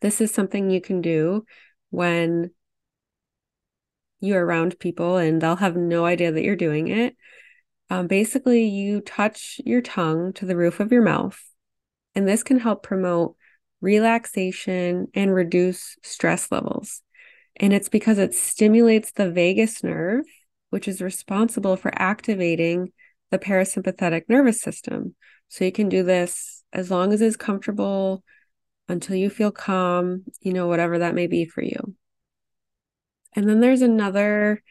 This 0.00 0.20
is 0.20 0.32
something 0.32 0.70
you 0.70 0.80
can 0.80 1.00
do 1.00 1.44
when 1.90 2.50
you're 4.22 4.44
around 4.44 4.78
people 4.78 5.16
and 5.16 5.42
they'll 5.42 5.56
have 5.56 5.76
no 5.76 6.04
idea 6.06 6.32
that 6.32 6.44
you're 6.44 6.56
doing 6.56 6.88
it. 6.88 7.16
Um, 7.90 8.06
basically, 8.06 8.64
you 8.64 9.00
touch 9.00 9.60
your 9.66 9.82
tongue 9.82 10.32
to 10.34 10.46
the 10.46 10.56
roof 10.56 10.80
of 10.80 10.92
your 10.92 11.02
mouth, 11.02 11.38
and 12.14 12.26
this 12.26 12.42
can 12.42 12.58
help 12.58 12.82
promote 12.82 13.36
relaxation 13.82 15.08
and 15.12 15.34
reduce 15.34 15.96
stress 16.02 16.50
levels. 16.50 17.02
And 17.56 17.72
it's 17.72 17.90
because 17.90 18.16
it 18.16 18.34
stimulates 18.34 19.12
the 19.12 19.30
vagus 19.30 19.84
nerve, 19.84 20.24
which 20.70 20.88
is 20.88 21.02
responsible 21.02 21.76
for 21.76 21.92
activating 21.94 22.92
the 23.30 23.38
parasympathetic 23.38 24.22
nervous 24.28 24.60
system. 24.60 25.14
So 25.48 25.64
you 25.64 25.72
can 25.72 25.88
do 25.88 26.02
this 26.02 26.64
as 26.72 26.90
long 26.90 27.12
as 27.12 27.20
it's 27.20 27.36
comfortable 27.36 28.24
until 28.88 29.16
you 29.16 29.28
feel 29.28 29.50
calm, 29.50 30.24
you 30.40 30.52
know, 30.52 30.66
whatever 30.66 31.00
that 31.00 31.14
may 31.14 31.26
be 31.26 31.44
for 31.44 31.62
you. 31.62 31.94
And 33.34 33.48
then 33.48 33.60
there's 33.60 33.82
another 33.82 34.62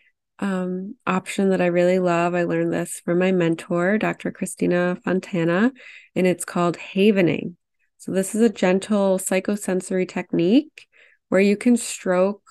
um, 0.42 0.96
option 1.06 1.50
that 1.50 1.62
I 1.62 1.68
really 1.68 2.00
love. 2.00 2.34
I 2.34 2.44
learned 2.44 2.74
this 2.74 3.00
from 3.06 3.20
my 3.20 3.32
mentor, 3.32 3.98
Dr. 3.98 4.32
Christina 4.32 4.98
Fontana, 5.04 5.72
and 6.16 6.28
it's 6.28 6.46
called 6.46 6.78
havening. 6.78 7.56
So, 7.98 8.12
this 8.12 8.34
is 8.34 8.42
a 8.42 8.50
gentle 8.50 9.20
psychosensory 9.20 10.10
technique 10.10 10.88
where 11.30 11.42
you 11.42 11.56
can 11.56 11.78
stroke 11.78 12.42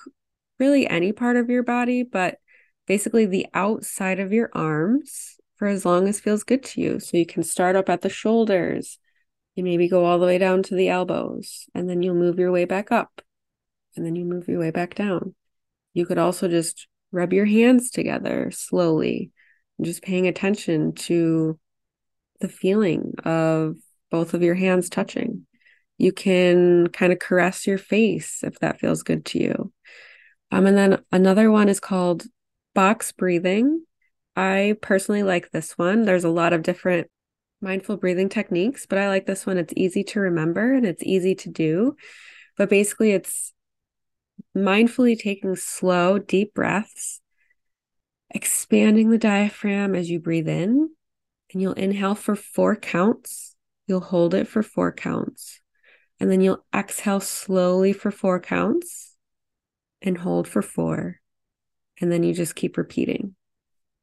really 0.57 0.87
any 0.87 1.11
part 1.11 1.35
of 1.35 1.49
your 1.49 1.63
body, 1.63 2.03
but 2.03 2.37
basically 2.87 3.25
the 3.25 3.47
outside 3.53 4.19
of 4.19 4.31
your 4.31 4.49
arms 4.53 5.35
for 5.57 5.67
as 5.67 5.85
long 5.85 6.07
as 6.07 6.19
feels 6.19 6.43
good 6.43 6.63
to 6.63 6.81
you. 6.81 6.99
So, 7.01 7.17
you 7.17 7.25
can 7.25 7.43
start 7.43 7.75
up 7.75 7.89
at 7.89 8.01
the 8.01 8.09
shoulders, 8.09 8.97
you 9.55 9.65
maybe 9.65 9.89
go 9.89 10.05
all 10.05 10.19
the 10.19 10.25
way 10.25 10.37
down 10.37 10.63
to 10.63 10.75
the 10.75 10.87
elbows, 10.87 11.65
and 11.75 11.89
then 11.89 12.01
you'll 12.01 12.15
move 12.15 12.39
your 12.39 12.53
way 12.53 12.63
back 12.63 12.89
up, 12.89 13.21
and 13.97 14.05
then 14.05 14.15
you 14.15 14.23
move 14.23 14.47
your 14.47 14.59
way 14.59 14.71
back 14.71 14.95
down. 14.95 15.35
You 15.93 16.05
could 16.05 16.17
also 16.17 16.47
just 16.47 16.87
rub 17.11 17.33
your 17.33 17.45
hands 17.45 17.91
together 17.91 18.51
slowly, 18.51 19.31
just 19.81 20.01
paying 20.01 20.27
attention 20.27 20.93
to 20.93 21.59
the 22.39 22.49
feeling 22.49 23.13
of 23.23 23.75
both 24.09 24.33
of 24.33 24.43
your 24.43 24.55
hands 24.55 24.89
touching. 24.89 25.45
You 25.97 26.11
can 26.11 26.87
kind 26.87 27.13
of 27.13 27.19
caress 27.19 27.67
your 27.67 27.77
face 27.77 28.43
if 28.43 28.59
that 28.59 28.79
feels 28.79 29.03
good 29.03 29.25
to 29.25 29.39
you. 29.39 29.73
Um, 30.51 30.65
and 30.65 30.77
then 30.77 31.03
another 31.11 31.51
one 31.51 31.69
is 31.69 31.79
called 31.79 32.25
box 32.73 33.11
breathing. 33.11 33.85
I 34.35 34.75
personally 34.81 35.23
like 35.23 35.51
this 35.51 35.77
one. 35.77 36.03
There's 36.03 36.23
a 36.23 36.29
lot 36.29 36.53
of 36.53 36.63
different 36.63 37.07
mindful 37.61 37.97
breathing 37.97 38.29
techniques, 38.29 38.85
but 38.85 38.97
I 38.97 39.07
like 39.07 39.25
this 39.25 39.45
one. 39.45 39.57
It's 39.57 39.73
easy 39.77 40.03
to 40.05 40.19
remember 40.19 40.73
and 40.73 40.85
it's 40.85 41.03
easy 41.03 41.35
to 41.35 41.49
do. 41.49 41.95
But 42.57 42.69
basically, 42.69 43.11
it's 43.11 43.53
mindfully 44.55 45.19
taking 45.19 45.55
slow, 45.55 46.19
deep 46.19 46.53
breaths, 46.53 47.21
expanding 48.29 49.09
the 49.09 49.17
diaphragm 49.17 49.95
as 49.95 50.09
you 50.09 50.19
breathe 50.19 50.47
in, 50.47 50.89
and 51.51 51.61
you'll 51.61 51.73
inhale 51.73 52.15
for 52.15 52.35
four 52.35 52.75
counts. 52.75 53.55
You'll 53.87 53.99
hold 53.99 54.33
it 54.33 54.47
for 54.47 54.63
four 54.63 54.91
counts. 54.91 55.59
And 56.19 56.31
then 56.31 56.39
you'll 56.39 56.63
exhale 56.73 57.19
slowly 57.19 57.93
for 57.93 58.11
four 58.11 58.39
counts 58.39 59.15
and 60.01 60.17
hold 60.17 60.47
for 60.47 60.61
four. 60.61 61.19
And 61.99 62.11
then 62.11 62.23
you 62.23 62.33
just 62.33 62.55
keep 62.55 62.77
repeating. 62.77 63.35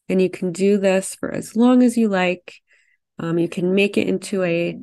And 0.09 0.21
you 0.21 0.29
can 0.29 0.53
do 0.53 0.79
this 0.79 1.15
for 1.15 1.33
as 1.33 1.57
long 1.57 1.83
as 1.83 1.97
you 1.97 2.09
like. 2.09 2.61
Um, 3.19 3.39
you 3.39 3.49
can 3.49 3.75
make 3.75 3.97
it 3.97 4.09
into 4.09 4.43
a 4.43 4.79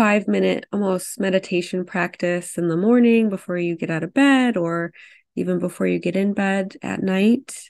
five 0.00 0.26
minute 0.26 0.64
almost 0.72 1.20
meditation 1.20 1.84
practice 1.84 2.56
in 2.56 2.68
the 2.68 2.76
morning 2.76 3.28
before 3.28 3.58
you 3.58 3.76
get 3.76 3.90
out 3.90 4.02
of 4.02 4.14
bed 4.14 4.56
or 4.56 4.94
even 5.36 5.58
before 5.58 5.86
you 5.86 5.98
get 5.98 6.16
in 6.16 6.32
bed 6.32 6.74
at 6.80 7.02
night. 7.02 7.68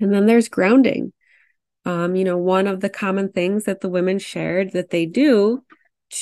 And 0.00 0.10
then 0.10 0.24
there's 0.24 0.48
grounding. 0.48 1.12
Um, 1.84 2.16
you 2.16 2.24
know, 2.24 2.38
one 2.38 2.66
of 2.66 2.80
the 2.80 2.88
common 2.88 3.30
things 3.30 3.64
that 3.64 3.82
the 3.82 3.90
women 3.90 4.18
shared 4.18 4.72
that 4.72 4.88
they 4.88 5.04
do 5.04 5.62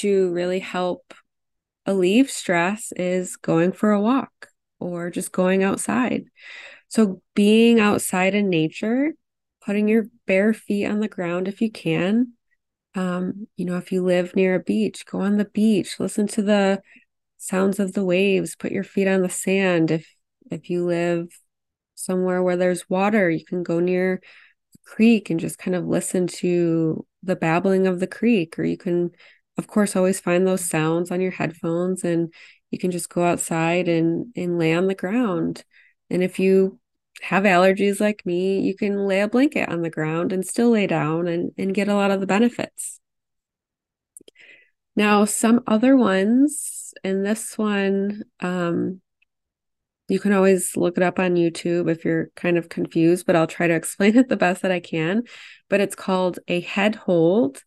to 0.01 0.33
really 0.33 0.59
help 0.59 1.15
alleviate 1.87 2.29
stress 2.29 2.93
is 2.97 3.37
going 3.37 3.71
for 3.71 3.93
a 3.93 4.01
walk 4.01 4.49
or 4.81 5.09
just 5.09 5.31
going 5.31 5.63
outside. 5.63 6.25
So, 6.89 7.23
being 7.37 7.79
outside 7.79 8.35
in 8.35 8.51
nature, 8.51 9.13
putting 9.65 9.87
your 9.87 10.07
bare 10.27 10.53
feet 10.53 10.87
on 10.87 10.99
the 10.99 11.07
ground 11.07 11.47
if 11.47 11.61
you 11.61 11.71
can, 11.71 12.33
um, 12.95 13.47
you 13.57 13.65
know, 13.65 13.77
if 13.77 13.93
you 13.93 14.03
live 14.03 14.35
near 14.35 14.55
a 14.55 14.61
beach, 14.61 15.05
go 15.07 15.21
on 15.21 15.37
the 15.37 15.45
beach, 15.45 16.01
listen 16.01 16.27
to 16.29 16.43
the 16.43 16.83
sounds 17.37 17.79
of 17.79 17.93
the 17.93 18.05
waves, 18.05 18.57
put 18.57 18.73
your 18.73 18.85
feet 18.85 19.09
on 19.09 19.23
the 19.23 19.29
sand. 19.29 19.91
If 19.91 20.09
if 20.51 20.71
you 20.71 20.87
live 20.87 21.29
somewhere 21.95 22.43
where 22.43 22.57
there's 22.57 22.89
water, 22.89 23.29
you 23.31 23.45
can 23.45 23.63
go 23.63 23.81
near 23.81 24.15
a 24.15 24.79
creek 24.89 25.31
and 25.31 25.39
just 25.39 25.59
kind 25.59 25.75
of 25.75 25.87
listen 25.87 26.27
to 26.27 27.07
the 27.23 27.37
babbling 27.37 27.87
of 27.87 28.01
the 28.01 28.07
creek. 28.07 28.59
Or 28.59 28.65
you 28.65 28.77
can, 28.79 29.11
of 29.59 29.67
course, 29.67 29.95
always 29.95 30.21
find 30.21 30.47
those 30.47 30.65
sounds 30.65 31.11
on 31.11 31.21
your 31.21 31.33
headphones 31.33 32.05
and 32.05 32.33
you 32.71 32.79
can 32.79 32.91
just 32.91 33.09
go 33.11 33.25
outside 33.25 33.89
and 33.89 34.33
and 34.37 34.59
lay 34.59 34.75
on 34.75 34.87
the 34.87 34.95
ground. 34.95 35.65
And 36.11 36.23
if 36.23 36.39
you 36.39 36.81
have 37.23 37.45
allergies 37.45 38.01
like 38.01 38.25
me, 38.25 38.61
you 38.61 38.75
can 38.77 39.07
lay 39.07 39.21
a 39.21 39.29
blanket 39.29 39.69
on 39.69 39.83
the 39.83 39.91
ground 39.91 40.33
and 40.33 40.47
still 40.47 40.71
lay 40.71 40.87
down 40.87 41.29
and, 41.29 41.53
and 41.59 41.75
get 41.75 41.89
a 41.89 41.95
lot 41.95 42.11
of 42.11 42.21
the 42.21 42.27
benefits. 42.27 43.01
Now, 44.97 45.25
some 45.25 45.63
other 45.67 45.97
ones, 45.97 46.93
and 47.05 47.25
this 47.25 47.57
one, 47.57 48.23
um, 48.41 49.01
you 50.09 50.19
can 50.19 50.33
always 50.33 50.77
look 50.77 50.97
it 50.97 51.03
up 51.03 51.19
on 51.19 51.35
YouTube 51.35 51.91
if 51.91 52.05
you're 52.05 52.31
kind 52.35 52.57
of 52.57 52.69
confused, 52.69 53.27
but 53.27 53.37
I'll 53.37 53.47
try 53.47 53.69
to 53.69 53.75
explain 53.77 54.17
it 54.17 54.29
the 54.29 54.37
best 54.37 54.63
that 54.63 54.73
I 54.73 54.81
can. 54.81 55.25
But 55.69 55.81
it's 55.81 55.95
called 55.95 56.39
a 56.49 56.61
head 56.61 56.95
hold. 56.95 57.63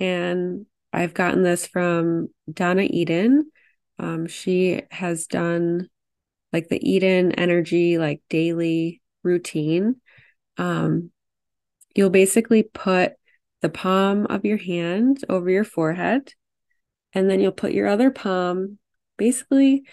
And 0.00 0.66
I've 0.92 1.14
gotten 1.14 1.42
this 1.42 1.66
from 1.66 2.30
Donna 2.52 2.82
Eden. 2.82 3.50
Um, 3.98 4.26
she 4.26 4.82
has 4.90 5.26
done 5.26 5.88
like 6.52 6.68
the 6.68 6.88
Eden 6.88 7.32
energy, 7.32 7.98
like 7.98 8.22
daily 8.28 9.00
routine, 9.22 9.96
um, 10.58 11.10
you'll 11.94 12.10
basically 12.10 12.62
put 12.62 13.14
the 13.60 13.68
palm 13.68 14.26
of 14.26 14.44
your 14.44 14.58
hand 14.58 15.24
over 15.28 15.48
your 15.48 15.64
forehead, 15.64 16.34
and 17.12 17.30
then 17.30 17.40
you'll 17.40 17.52
put 17.52 17.72
your 17.72 17.86
other 17.86 18.10
palm 18.10 18.78
basically 19.16 19.84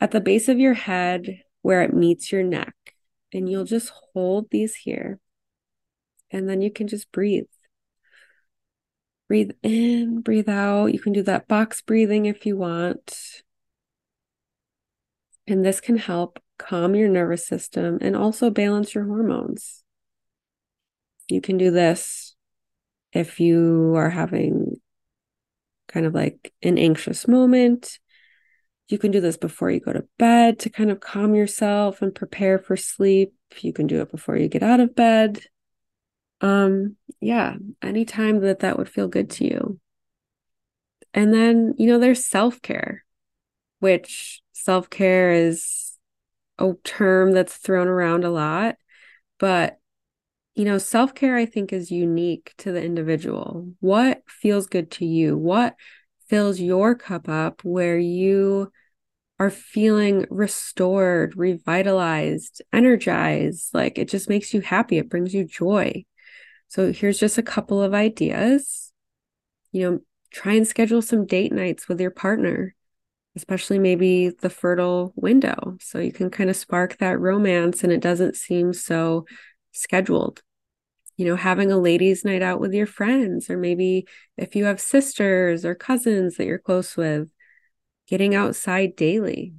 at 0.00 0.10
the 0.10 0.20
base 0.20 0.48
of 0.48 0.58
your 0.58 0.74
head 0.74 1.42
where 1.62 1.82
it 1.82 1.94
meets 1.94 2.32
your 2.32 2.42
neck. 2.42 2.74
And 3.32 3.48
you'll 3.48 3.64
just 3.64 3.92
hold 4.12 4.50
these 4.50 4.74
here. 4.74 5.18
And 6.30 6.48
then 6.48 6.60
you 6.60 6.70
can 6.70 6.88
just 6.88 7.10
breathe. 7.12 7.46
Breathe 9.28 9.52
in, 9.62 10.20
breathe 10.20 10.48
out. 10.48 10.92
You 10.92 10.98
can 10.98 11.12
do 11.12 11.22
that 11.22 11.48
box 11.48 11.80
breathing 11.80 12.26
if 12.26 12.44
you 12.44 12.56
want. 12.56 13.42
And 15.46 15.64
this 15.64 15.80
can 15.80 15.96
help 15.96 16.38
calm 16.58 16.94
your 16.94 17.08
nervous 17.08 17.46
system 17.46 17.98
and 18.00 18.16
also 18.16 18.50
balance 18.50 18.94
your 18.94 19.04
hormones. 19.04 19.82
You 21.28 21.40
can 21.40 21.58
do 21.58 21.70
this 21.70 22.34
if 23.12 23.40
you 23.40 23.94
are 23.96 24.10
having 24.10 24.80
kind 25.88 26.06
of 26.06 26.14
like 26.14 26.52
an 26.62 26.78
anxious 26.78 27.26
moment. 27.26 27.98
You 28.88 28.98
can 28.98 29.10
do 29.10 29.20
this 29.20 29.36
before 29.36 29.70
you 29.70 29.80
go 29.80 29.92
to 29.92 30.06
bed 30.18 30.58
to 30.60 30.70
kind 30.70 30.90
of 30.90 31.00
calm 31.00 31.34
yourself 31.34 32.02
and 32.02 32.14
prepare 32.14 32.58
for 32.58 32.76
sleep. 32.76 33.34
You 33.60 33.72
can 33.72 33.86
do 33.86 34.00
it 34.00 34.10
before 34.10 34.36
you 34.36 34.48
get 34.48 34.62
out 34.62 34.80
of 34.80 34.94
bed. 34.94 35.40
Um, 36.40 36.96
yeah, 37.20 37.56
anytime 37.80 38.40
that 38.40 38.60
that 38.60 38.76
would 38.76 38.88
feel 38.88 39.08
good 39.08 39.30
to 39.30 39.44
you. 39.44 39.80
And 41.14 41.32
then, 41.32 41.74
you 41.78 41.86
know, 41.86 41.98
there's 41.98 42.26
self 42.26 42.60
care, 42.62 43.04
which 43.78 44.41
self 44.52 44.90
care 44.90 45.32
is 45.32 45.92
a 46.58 46.72
term 46.84 47.32
that's 47.32 47.56
thrown 47.56 47.88
around 47.88 48.24
a 48.24 48.30
lot. 48.30 48.76
But, 49.38 49.78
you 50.54 50.64
know, 50.64 50.78
self 50.78 51.14
care, 51.14 51.36
I 51.36 51.46
think, 51.46 51.72
is 51.72 51.90
unique 51.90 52.54
to 52.58 52.72
the 52.72 52.82
individual. 52.82 53.72
What 53.80 54.22
feels 54.28 54.66
good 54.66 54.90
to 54.92 55.04
you? 55.06 55.36
What 55.36 55.74
fills 56.28 56.60
your 56.60 56.94
cup 56.94 57.28
up 57.28 57.62
where 57.64 57.98
you 57.98 58.70
are 59.38 59.50
feeling 59.50 60.26
restored, 60.30 61.36
revitalized, 61.36 62.62
energized? 62.72 63.74
Like 63.74 63.98
it 63.98 64.08
just 64.08 64.28
makes 64.28 64.54
you 64.54 64.60
happy, 64.60 64.98
it 64.98 65.10
brings 65.10 65.34
you 65.34 65.44
joy. 65.44 66.04
So, 66.68 66.92
here's 66.92 67.18
just 67.18 67.38
a 67.38 67.42
couple 67.42 67.82
of 67.82 67.92
ideas. 67.92 68.92
You 69.72 69.90
know, 69.90 70.00
try 70.30 70.54
and 70.54 70.66
schedule 70.66 71.02
some 71.02 71.26
date 71.26 71.52
nights 71.52 71.88
with 71.88 72.00
your 72.00 72.10
partner, 72.10 72.74
especially 73.36 73.78
maybe 73.78 74.28
the 74.28 74.50
fertile 74.50 75.12
window. 75.16 75.76
So 75.80 75.98
you 75.98 76.12
can 76.12 76.30
kind 76.30 76.50
of 76.50 76.56
spark 76.56 76.98
that 76.98 77.18
romance 77.18 77.82
and 77.82 77.92
it 77.92 78.00
doesn't 78.00 78.36
seem 78.36 78.72
so 78.72 79.26
scheduled. 79.72 80.42
You 81.16 81.26
know, 81.26 81.36
having 81.36 81.70
a 81.70 81.78
ladies' 81.78 82.24
night 82.24 82.42
out 82.42 82.60
with 82.60 82.72
your 82.72 82.86
friends, 82.86 83.48
or 83.48 83.56
maybe 83.56 84.06
if 84.36 84.56
you 84.56 84.64
have 84.64 84.80
sisters 84.80 85.64
or 85.64 85.74
cousins 85.74 86.36
that 86.36 86.46
you're 86.46 86.58
close 86.58 86.96
with, 86.96 87.28
getting 88.08 88.34
outside 88.34 88.96
daily. 88.96 89.54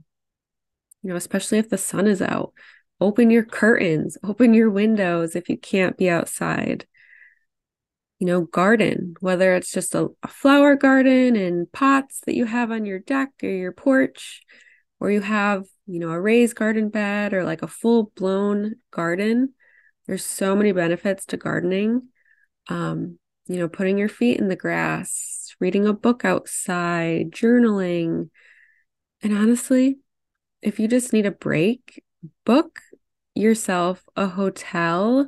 You 1.01 1.09
know, 1.09 1.15
especially 1.15 1.59
if 1.59 1.69
the 1.69 1.77
sun 1.77 2.07
is 2.07 2.21
out, 2.21 2.53
open 2.99 3.29
your 3.29 3.43
curtains, 3.43 4.17
open 4.23 4.53
your 4.53 4.69
windows 4.69 5.35
if 5.35 5.49
you 5.49 5.57
can't 5.57 5.97
be 5.97 6.09
outside 6.09 6.85
you 8.23 8.27
know, 8.27 8.39
garden, 8.39 9.15
whether 9.19 9.53
it's 9.53 9.69
just 9.69 9.93
a, 9.95 10.07
a 10.23 10.29
flower 10.29 10.77
garden 10.77 11.35
and 11.35 11.69
pots 11.73 12.21
that 12.25 12.35
you 12.35 12.45
have 12.45 12.71
on 12.71 12.85
your 12.85 12.99
deck 12.99 13.31
or 13.43 13.49
your 13.49 13.73
porch, 13.73 14.43
or 15.01 15.11
you 15.11 15.19
have, 15.19 15.65
you 15.87 15.99
know, 15.99 16.09
a 16.09 16.21
raised 16.21 16.55
garden 16.55 16.87
bed 16.87 17.33
or 17.33 17.43
like 17.43 17.63
a 17.63 17.67
full 17.67 18.13
blown 18.15 18.75
garden. 18.91 19.53
There's 20.07 20.23
so 20.23 20.55
many 20.55 20.71
benefits 20.71 21.25
to 21.25 21.37
gardening. 21.37 22.03
Um, 22.69 23.19
you 23.47 23.57
know, 23.57 23.67
putting 23.67 23.97
your 23.97 24.07
feet 24.07 24.39
in 24.39 24.47
the 24.47 24.55
grass, 24.55 25.53
reading 25.59 25.85
a 25.85 25.91
book 25.91 26.23
outside, 26.23 27.29
journaling. 27.31 28.29
And 29.21 29.37
honestly, 29.37 29.97
if 30.61 30.79
you 30.79 30.87
just 30.87 31.11
need 31.11 31.25
a 31.25 31.31
break, 31.31 32.01
book 32.45 32.79
yourself 33.35 34.01
a 34.15 34.27
hotel 34.27 35.27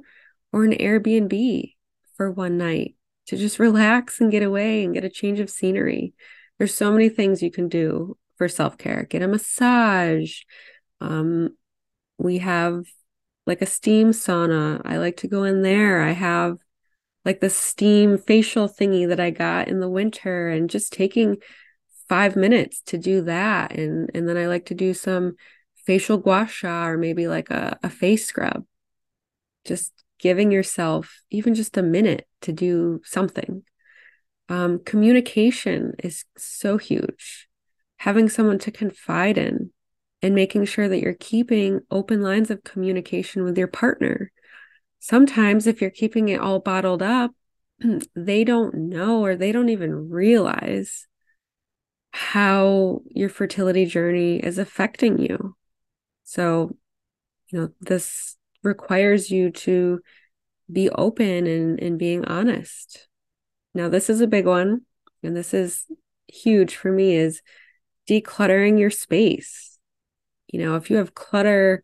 or 0.54 0.64
an 0.64 0.72
Airbnb 0.72 1.75
for 2.16 2.32
one 2.32 2.58
night 2.58 2.96
to 3.28 3.38
just 3.38 3.60
relax 3.60 4.22
and 4.22 4.32
get 4.32 4.44
away 4.44 4.84
and 4.84 4.94
get 4.94 5.04
a 5.04 5.10
change 5.10 5.40
of 5.40 5.50
scenery. 5.50 6.14
There's 6.58 6.74
so 6.74 6.92
many 6.92 7.10
things 7.10 7.42
you 7.42 7.52
can 7.52 7.68
do 7.68 8.18
for 8.38 8.48
self 8.48 8.78
care. 8.78 9.04
Get 9.10 9.22
a 9.22 9.28
massage. 9.28 10.42
Um, 11.02 11.56
we 12.18 12.40
have 12.40 12.86
like 13.46 13.62
a 13.62 13.66
steam 13.66 14.12
sauna. 14.12 14.82
I 14.86 14.98
like 14.98 15.18
to 15.18 15.28
go 15.28 15.44
in 15.44 15.62
there. 15.62 16.02
I 16.02 16.12
have 16.12 16.58
like 17.24 17.40
the 17.40 17.50
steam 17.50 18.18
facial 18.18 18.70
thingy 18.70 19.08
that 19.08 19.20
I 19.20 19.32
got 19.32 19.68
in 19.68 19.80
the 19.80 19.90
winter 19.90 20.50
and 20.50 20.70
just 20.70 20.94
taking 20.94 21.38
five 22.08 22.36
minutes 22.36 22.82
to 22.88 22.98
do 22.98 23.22
that. 23.24 23.72
And, 23.74 24.12
and 24.14 24.30
then 24.30 24.38
I 24.38 24.48
like 24.48 24.68
to 24.68 24.76
do 24.76 24.94
some 24.94 25.36
facial 25.86 26.18
gua 26.18 26.48
sha 26.48 26.86
or 26.88 26.98
maybe 26.98 27.28
like 27.28 27.50
a, 27.50 27.80
a 27.84 27.90
face 27.90 28.28
scrub. 28.28 28.66
Just 29.66 30.05
giving 30.20 30.52
yourself 30.52 31.22
even 31.30 31.56
just 31.56 31.78
a 31.78 31.84
minute 31.84 32.28
to 32.42 32.52
do 32.52 33.02
something. 33.04 33.64
Um, 34.50 34.80
communication 34.84 35.94
is 36.04 36.26
so 36.38 36.78
huge. 36.78 37.48
Having 37.98 38.30
someone 38.30 38.60
to 38.60 38.72
confide 38.72 39.38
in 39.38 39.72
and 40.22 40.36
making 40.36 40.66
sure 40.66 40.88
that 40.88 41.02
you're 41.02 41.14
keeping 41.14 41.82
open 41.92 42.22
lines 42.22 42.50
of 42.52 42.64
communication 42.64 43.44
with 43.44 43.58
your 43.58 43.68
partner. 43.68 44.32
Sometimes, 45.00 45.68
if 45.68 45.82
you're 45.82 45.90
keeping 45.90 46.30
it 46.30 46.40
all 46.40 46.60
bottled 46.60 47.02
up, 47.02 47.32
they 48.16 48.44
don't 48.44 48.76
know 48.76 49.24
or 49.24 49.36
they 49.36 49.52
don't 49.52 49.70
even 49.70 50.10
realize 50.10 51.08
how 52.12 53.02
your 53.10 53.30
fertility 53.30 53.86
journey 53.86 54.38
is 54.38 54.58
affecting 54.58 55.20
you. 55.20 55.56
So, 56.24 56.76
you 57.50 57.60
know, 57.60 57.70
this 57.82 58.38
requires 58.66 59.30
you 59.30 59.52
to 59.52 60.02
be 60.72 60.90
open 60.90 61.48
and, 61.48 61.80
and 61.80 62.00
being 62.00 62.26
honest. 62.26 63.08
Now, 63.74 63.88
this 63.88 64.10
is 64.10 64.22
a 64.22 64.28
big 64.28 64.46
one, 64.46 64.82
and 65.24 65.36
this 65.36 65.54
is 65.54 65.86
huge 66.28 66.76
for 66.76 66.92
me 66.92 67.16
is 67.16 67.42
decluttering 68.10 68.80
your 68.80 68.90
space. 68.90 69.78
You 70.48 70.60
know, 70.60 70.76
if 70.76 70.90
you 70.90 70.98
have 70.98 71.14
clutter 71.14 71.84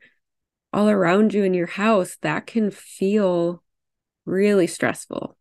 all 0.73 0.89
around 0.89 1.33
you 1.33 1.43
in 1.43 1.53
your 1.53 1.67
house, 1.67 2.17
that 2.21 2.47
can 2.47 2.71
feel 2.71 3.63
really 4.25 4.67
stressful. 4.67 5.37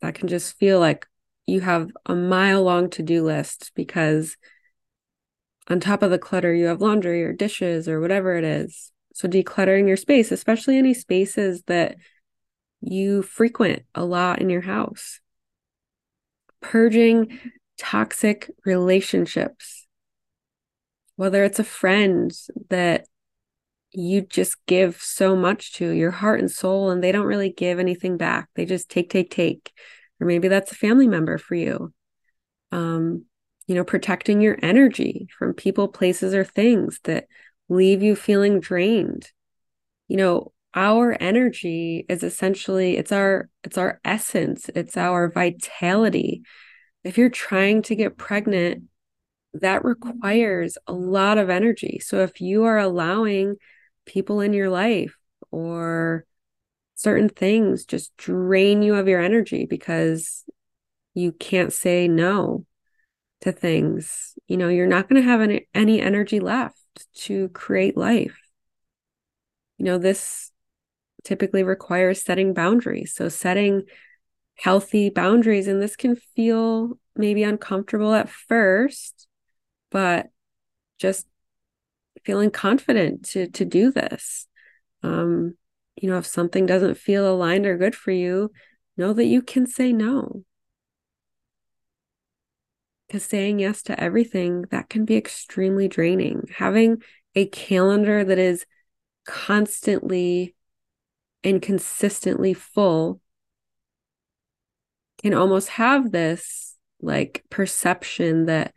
That 0.00 0.14
can 0.14 0.28
just 0.28 0.56
feel 0.58 0.80
like 0.80 1.06
you 1.46 1.60
have 1.60 1.90
a 2.06 2.14
mile 2.14 2.62
long 2.62 2.90
to 2.90 3.02
do 3.02 3.24
list 3.24 3.72
because 3.74 4.36
on 5.68 5.80
top 5.80 6.02
of 6.02 6.10
the 6.10 6.18
clutter, 6.18 6.54
you 6.54 6.66
have 6.66 6.80
laundry 6.80 7.22
or 7.24 7.32
dishes 7.32 7.88
or 7.88 8.00
whatever 8.00 8.36
it 8.36 8.44
is. 8.44 8.92
So 9.16 9.26
decluttering 9.26 9.88
your 9.88 9.96
space, 9.96 10.30
especially 10.30 10.76
any 10.76 10.92
spaces 10.92 11.62
that 11.68 11.96
you 12.82 13.22
frequent 13.22 13.84
a 13.94 14.04
lot 14.04 14.42
in 14.42 14.50
your 14.50 14.60
house. 14.60 15.20
Purging 16.60 17.38
toxic 17.78 18.50
relationships, 18.66 19.86
whether 21.14 21.44
it's 21.44 21.58
a 21.58 21.64
friend 21.64 22.30
that 22.68 23.06
you 23.90 24.20
just 24.20 24.58
give 24.66 25.00
so 25.00 25.34
much 25.34 25.72
to 25.76 25.88
your 25.88 26.10
heart 26.10 26.40
and 26.40 26.50
soul, 26.50 26.90
and 26.90 27.02
they 27.02 27.10
don't 27.10 27.24
really 27.24 27.50
give 27.50 27.78
anything 27.78 28.18
back. 28.18 28.50
They 28.54 28.66
just 28.66 28.90
take, 28.90 29.08
take, 29.08 29.30
take. 29.30 29.72
Or 30.20 30.26
maybe 30.26 30.48
that's 30.48 30.72
a 30.72 30.74
family 30.74 31.08
member 31.08 31.38
for 31.38 31.54
you. 31.54 31.90
Um, 32.70 33.24
you 33.66 33.76
know, 33.76 33.84
protecting 33.84 34.42
your 34.42 34.58
energy 34.60 35.28
from 35.38 35.54
people, 35.54 35.88
places, 35.88 36.34
or 36.34 36.44
things 36.44 37.00
that 37.04 37.28
leave 37.68 38.02
you 38.02 38.16
feeling 38.16 38.60
drained. 38.60 39.30
You 40.08 40.16
know, 40.16 40.52
our 40.74 41.16
energy 41.20 42.04
is 42.08 42.22
essentially 42.22 42.96
it's 42.96 43.12
our 43.12 43.48
it's 43.64 43.78
our 43.78 44.00
essence, 44.04 44.70
it's 44.74 44.96
our 44.96 45.30
vitality. 45.30 46.42
If 47.02 47.18
you're 47.18 47.30
trying 47.30 47.82
to 47.82 47.94
get 47.94 48.18
pregnant, 48.18 48.84
that 49.54 49.84
requires 49.84 50.76
a 50.86 50.92
lot 50.92 51.38
of 51.38 51.50
energy. 51.50 51.98
So 52.00 52.20
if 52.20 52.40
you 52.40 52.64
are 52.64 52.78
allowing 52.78 53.56
people 54.04 54.40
in 54.40 54.52
your 54.52 54.70
life 54.70 55.16
or 55.50 56.26
certain 56.94 57.28
things 57.28 57.84
just 57.84 58.16
drain 58.16 58.82
you 58.82 58.94
of 58.94 59.08
your 59.08 59.20
energy 59.20 59.66
because 59.66 60.44
you 61.14 61.32
can't 61.32 61.72
say 61.72 62.08
no 62.08 62.64
to 63.40 63.52
things, 63.52 64.34
you 64.46 64.56
know, 64.56 64.68
you're 64.68 64.86
not 64.86 65.08
going 65.08 65.20
to 65.20 65.28
have 65.28 65.40
any, 65.40 65.68
any 65.74 66.00
energy 66.00 66.40
left 66.40 66.76
to 67.14 67.48
create 67.50 67.96
life. 67.96 68.38
You 69.78 69.84
know, 69.84 69.98
this 69.98 70.50
typically 71.24 71.62
requires 71.62 72.22
setting 72.22 72.54
boundaries. 72.54 73.14
So, 73.14 73.28
setting 73.28 73.82
healthy 74.56 75.10
boundaries, 75.10 75.68
and 75.68 75.82
this 75.82 75.96
can 75.96 76.16
feel 76.34 76.98
maybe 77.14 77.42
uncomfortable 77.42 78.14
at 78.14 78.28
first, 78.28 79.26
but 79.90 80.28
just 80.98 81.26
feeling 82.24 82.50
confident 82.50 83.24
to 83.26 83.48
to 83.48 83.64
do 83.64 83.90
this. 83.90 84.46
Um, 85.02 85.56
you 85.96 86.10
know, 86.10 86.18
if 86.18 86.26
something 86.26 86.66
doesn't 86.66 86.96
feel 86.96 87.30
aligned 87.30 87.66
or 87.66 87.76
good 87.76 87.94
for 87.94 88.10
you, 88.12 88.50
know 88.96 89.12
that 89.12 89.26
you 89.26 89.42
can 89.42 89.66
say 89.66 89.92
no 89.92 90.45
because 93.06 93.24
saying 93.24 93.58
yes 93.58 93.82
to 93.84 94.00
everything 94.00 94.62
that 94.70 94.88
can 94.88 95.04
be 95.04 95.16
extremely 95.16 95.88
draining. 95.88 96.48
Having 96.56 97.02
a 97.34 97.46
calendar 97.46 98.24
that 98.24 98.38
is 98.38 98.66
constantly 99.24 100.54
and 101.44 101.60
consistently 101.60 102.54
full 102.54 103.20
can 105.22 105.34
almost 105.34 105.68
have 105.70 106.10
this 106.12 106.76
like 107.00 107.44
perception 107.50 108.46
that 108.46 108.74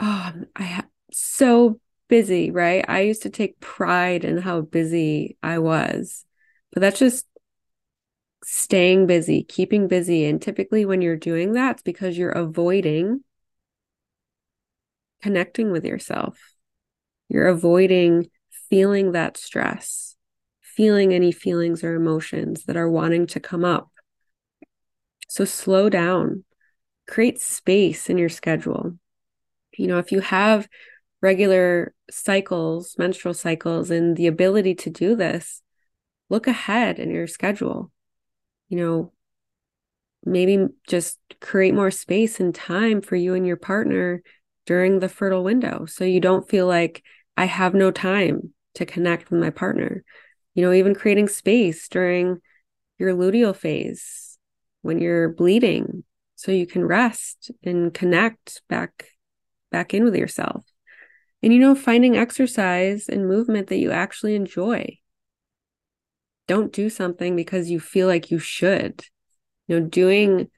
oh 0.00 0.32
i 0.56 0.62
have 0.62 0.86
so 1.12 1.80
busy 2.08 2.50
right? 2.52 2.84
I 2.88 3.00
used 3.00 3.22
to 3.22 3.30
take 3.30 3.58
pride 3.58 4.24
in 4.24 4.38
how 4.38 4.60
busy 4.60 5.36
i 5.42 5.58
was 5.58 6.24
but 6.72 6.80
that's 6.80 6.98
just 6.98 7.26
staying 8.44 9.06
busy 9.06 9.42
keeping 9.42 9.88
busy 9.88 10.24
and 10.24 10.40
typically 10.40 10.84
when 10.84 11.02
you're 11.02 11.16
doing 11.16 11.52
that 11.52 11.72
it's 11.72 11.82
because 11.82 12.16
you're 12.16 12.30
avoiding 12.30 13.24
connecting 15.26 15.72
with 15.72 15.84
yourself. 15.84 16.38
You're 17.28 17.48
avoiding 17.48 18.30
feeling 18.70 19.10
that 19.10 19.36
stress, 19.36 20.14
feeling 20.62 21.12
any 21.12 21.32
feelings 21.32 21.82
or 21.82 21.96
emotions 21.96 22.62
that 22.66 22.76
are 22.76 22.88
wanting 22.88 23.26
to 23.26 23.40
come 23.40 23.64
up. 23.64 23.90
So 25.26 25.44
slow 25.44 25.88
down, 25.88 26.44
create 27.08 27.40
space 27.40 28.08
in 28.08 28.18
your 28.18 28.28
schedule. 28.28 28.96
You 29.76 29.88
know, 29.88 29.98
if 29.98 30.12
you 30.12 30.20
have 30.20 30.68
regular 31.20 31.92
cycles, 32.08 32.94
menstrual 32.96 33.34
cycles, 33.34 33.90
and 33.90 34.16
the 34.16 34.28
ability 34.28 34.76
to 34.76 34.90
do 34.90 35.16
this, 35.16 35.60
look 36.30 36.46
ahead 36.46 37.00
in 37.00 37.10
your 37.10 37.26
schedule. 37.26 37.90
You 38.68 38.78
know, 38.78 39.12
maybe 40.24 40.68
just 40.86 41.18
create 41.40 41.74
more 41.74 41.90
space 41.90 42.38
and 42.38 42.54
time 42.54 43.00
for 43.00 43.16
you 43.16 43.34
and 43.34 43.44
your 43.44 43.56
partner 43.56 44.22
during 44.66 44.98
the 44.98 45.08
fertile 45.08 45.44
window 45.44 45.86
so 45.86 46.04
you 46.04 46.20
don't 46.20 46.48
feel 46.48 46.66
like 46.66 47.02
I 47.36 47.46
have 47.46 47.74
no 47.74 47.90
time 47.90 48.52
to 48.74 48.84
connect 48.84 49.30
with 49.30 49.40
my 49.40 49.50
partner. 49.50 50.04
You 50.54 50.62
know, 50.62 50.72
even 50.72 50.94
creating 50.94 51.28
space 51.28 51.88
during 51.88 52.40
your 52.98 53.14
luteal 53.14 53.54
phase 53.54 54.38
when 54.82 54.98
you're 54.98 55.28
bleeding 55.28 56.04
so 56.34 56.52
you 56.52 56.66
can 56.66 56.84
rest 56.84 57.50
and 57.62 57.92
connect 57.92 58.62
back 58.68 59.10
back 59.70 59.94
in 59.94 60.04
with 60.04 60.14
yourself. 60.14 60.64
And 61.42 61.52
you 61.52 61.58
know, 61.58 61.74
finding 61.74 62.16
exercise 62.16 63.08
and 63.08 63.28
movement 63.28 63.68
that 63.68 63.78
you 63.78 63.92
actually 63.92 64.34
enjoy. 64.34 64.98
Don't 66.48 66.72
do 66.72 66.88
something 66.88 67.36
because 67.36 67.70
you 67.70 67.80
feel 67.80 68.06
like 68.06 68.30
you 68.30 68.38
should. 68.38 69.04
You 69.66 69.80
know, 69.80 69.86
doing 69.86 70.48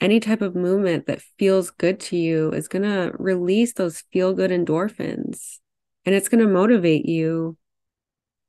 any 0.00 0.20
type 0.20 0.42
of 0.42 0.54
movement 0.54 1.06
that 1.06 1.22
feels 1.38 1.70
good 1.70 1.98
to 1.98 2.16
you 2.16 2.50
is 2.50 2.68
going 2.68 2.82
to 2.82 3.12
release 3.18 3.72
those 3.72 4.02
feel 4.12 4.34
good 4.34 4.50
endorphins 4.50 5.58
and 6.04 6.14
it's 6.14 6.28
going 6.28 6.44
to 6.44 6.50
motivate 6.50 7.06
you 7.06 7.56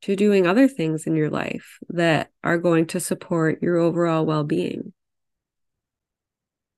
to 0.04 0.16
doing 0.16 0.46
other 0.46 0.68
things 0.68 1.08
in 1.08 1.16
your 1.16 1.30
life 1.30 1.80
that 1.90 2.30
are 2.44 2.58
going 2.58 2.86
to 2.86 3.00
support 3.00 3.62
your 3.62 3.78
overall 3.78 4.26
well-being. 4.26 4.94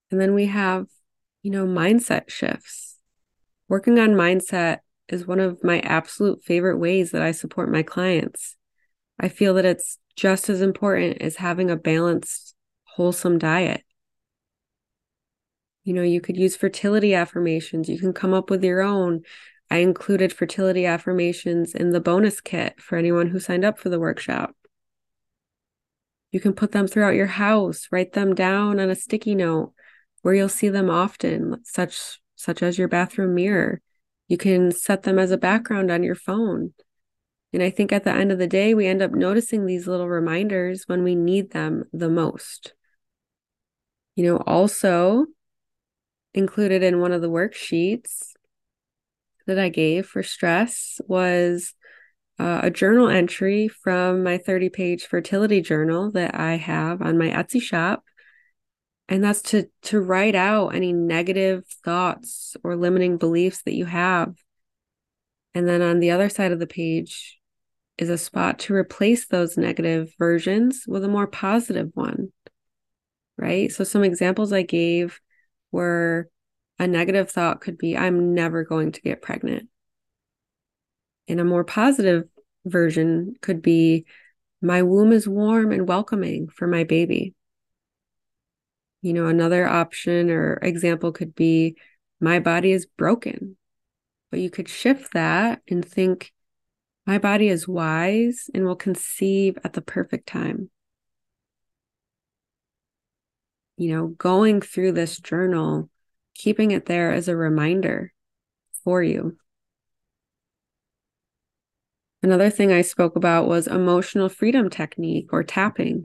And 0.09 0.21
then 0.21 0.33
we 0.33 0.45
have, 0.45 0.87
you 1.43 1.51
know, 1.51 1.65
mindset 1.65 2.29
shifts. 2.29 2.97
Working 3.67 3.99
on 3.99 4.11
mindset 4.11 4.79
is 5.09 5.27
one 5.27 5.39
of 5.39 5.63
my 5.63 5.79
absolute 5.81 6.43
favorite 6.43 6.77
ways 6.77 7.11
that 7.11 7.21
I 7.21 7.31
support 7.31 7.71
my 7.71 7.83
clients. 7.83 8.55
I 9.19 9.27
feel 9.27 9.53
that 9.55 9.65
it's 9.65 9.97
just 10.15 10.49
as 10.49 10.61
important 10.61 11.21
as 11.21 11.35
having 11.35 11.69
a 11.69 11.75
balanced, 11.75 12.55
wholesome 12.83 13.37
diet. 13.37 13.83
You 15.89 15.95
know, 15.95 16.03
you 16.03 16.21
could 16.21 16.37
use 16.37 16.55
fertility 16.55 17.15
affirmations. 17.15 17.89
You 17.89 17.97
can 17.97 18.13
come 18.13 18.31
up 18.31 18.51
with 18.51 18.63
your 18.63 18.81
own. 18.81 19.23
I 19.71 19.77
included 19.77 20.31
fertility 20.31 20.85
affirmations 20.85 21.73
in 21.73 21.89
the 21.89 21.99
bonus 21.99 22.41
kit 22.41 22.79
for 22.79 22.95
anyone 22.95 23.25
who 23.25 23.39
signed 23.39 23.65
up 23.65 23.79
for 23.79 23.89
the 23.89 23.99
workshop. 23.99 24.55
You 26.31 26.39
can 26.39 26.53
put 26.53 26.73
them 26.73 26.87
throughout 26.87 27.15
your 27.15 27.25
house, 27.25 27.87
write 27.91 28.13
them 28.13 28.35
down 28.35 28.79
on 28.79 28.91
a 28.91 28.95
sticky 28.95 29.33
note 29.33 29.73
where 30.21 30.35
you'll 30.35 30.47
see 30.47 30.69
them 30.69 30.91
often, 30.91 31.59
such 31.63 32.19
such 32.35 32.61
as 32.61 32.77
your 32.77 32.87
bathroom 32.87 33.33
mirror. 33.33 33.81
You 34.27 34.37
can 34.37 34.71
set 34.71 35.01
them 35.01 35.17
as 35.17 35.31
a 35.31 35.39
background 35.39 35.89
on 35.89 36.03
your 36.03 36.13
phone. 36.13 36.75
And 37.51 37.63
I 37.63 37.71
think 37.71 37.91
at 37.91 38.03
the 38.03 38.13
end 38.13 38.31
of 38.31 38.37
the 38.37 38.45
day, 38.45 38.75
we 38.75 38.85
end 38.85 39.01
up 39.01 39.09
noticing 39.09 39.65
these 39.65 39.87
little 39.87 40.07
reminders 40.07 40.83
when 40.85 41.03
we 41.03 41.15
need 41.15 41.49
them 41.49 41.85
the 41.91 42.09
most. 42.09 42.75
You 44.15 44.25
know, 44.25 44.37
also 44.45 45.25
included 46.33 46.83
in 46.83 46.99
one 46.99 47.11
of 47.11 47.21
the 47.21 47.29
worksheets 47.29 48.33
that 49.47 49.59
I 49.59 49.69
gave 49.69 50.05
for 50.05 50.23
stress 50.23 51.01
was 51.07 51.73
uh, 52.39 52.61
a 52.63 52.71
journal 52.71 53.09
entry 53.09 53.67
from 53.67 54.23
my 54.23 54.37
30 54.37 54.69
page 54.69 55.05
fertility 55.05 55.61
journal 55.61 56.11
that 56.11 56.35
I 56.39 56.55
have 56.55 57.01
on 57.01 57.17
my 57.17 57.29
Etsy 57.29 57.61
shop. 57.61 58.03
And 59.09 59.23
that's 59.23 59.41
to 59.43 59.67
to 59.83 59.99
write 59.99 60.35
out 60.35 60.75
any 60.75 60.93
negative 60.93 61.65
thoughts 61.83 62.55
or 62.63 62.75
limiting 62.75 63.17
beliefs 63.17 63.63
that 63.63 63.73
you 63.73 63.85
have. 63.85 64.35
And 65.55 65.67
then 65.67 65.81
on 65.81 65.99
the 65.99 66.11
other 66.11 66.29
side 66.29 66.51
of 66.51 66.59
the 66.59 66.67
page 66.67 67.39
is 67.97 68.09
a 68.09 68.17
spot 68.17 68.59
to 68.59 68.73
replace 68.73 69.27
those 69.27 69.57
negative 69.57 70.13
versions 70.17 70.85
with 70.87 71.03
a 71.03 71.09
more 71.09 71.27
positive 71.27 71.89
one. 71.95 72.31
Right? 73.35 73.71
So 73.71 73.83
some 73.83 74.03
examples 74.03 74.53
I 74.53 74.61
gave 74.61 75.19
were 75.71 76.29
a 76.77 76.87
negative 76.87 77.29
thought 77.29 77.61
could 77.61 77.77
be, 77.77 77.97
I'm 77.97 78.33
never 78.33 78.63
going 78.63 78.91
to 78.93 79.01
get 79.01 79.21
pregnant. 79.21 79.69
And 81.27 81.39
a 81.39 81.45
more 81.45 81.63
positive 81.63 82.23
version 82.65 83.35
could 83.41 83.61
be, 83.61 84.05
my 84.61 84.81
womb 84.83 85.11
is 85.11 85.27
warm 85.27 85.71
and 85.71 85.87
welcoming 85.87 86.47
for 86.49 86.67
my 86.67 86.83
baby. 86.83 87.33
You 89.01 89.13
know, 89.13 89.27
another 89.27 89.67
option 89.67 90.29
or 90.29 90.59
example 90.61 91.11
could 91.11 91.35
be, 91.35 91.77
my 92.19 92.39
body 92.39 92.71
is 92.71 92.85
broken. 92.85 93.55
But 94.31 94.39
you 94.39 94.49
could 94.49 94.69
shift 94.69 95.13
that 95.13 95.61
and 95.67 95.83
think, 95.83 96.31
my 97.05 97.17
body 97.17 97.47
is 97.47 97.67
wise 97.67 98.51
and 98.53 98.65
will 98.65 98.75
conceive 98.75 99.57
at 99.63 99.73
the 99.73 99.81
perfect 99.81 100.27
time. 100.27 100.69
You 103.79 103.95
know, 103.95 104.07
going 104.07 104.59
through 104.59 104.91
this 104.91 105.17
journal 105.19 105.89
keeping 106.35 106.71
it 106.71 106.85
there 106.85 107.13
as 107.13 107.29
a 107.29 107.35
reminder 107.35 108.11
for 108.83 109.01
you. 109.01 109.37
Another 112.21 112.49
thing 112.49 112.73
I 112.73 112.81
spoke 112.81 113.15
about 113.15 113.47
was 113.47 113.67
emotional 113.67 114.27
freedom 114.27 114.69
technique 114.69 115.29
or 115.31 115.43
tapping. 115.43 116.03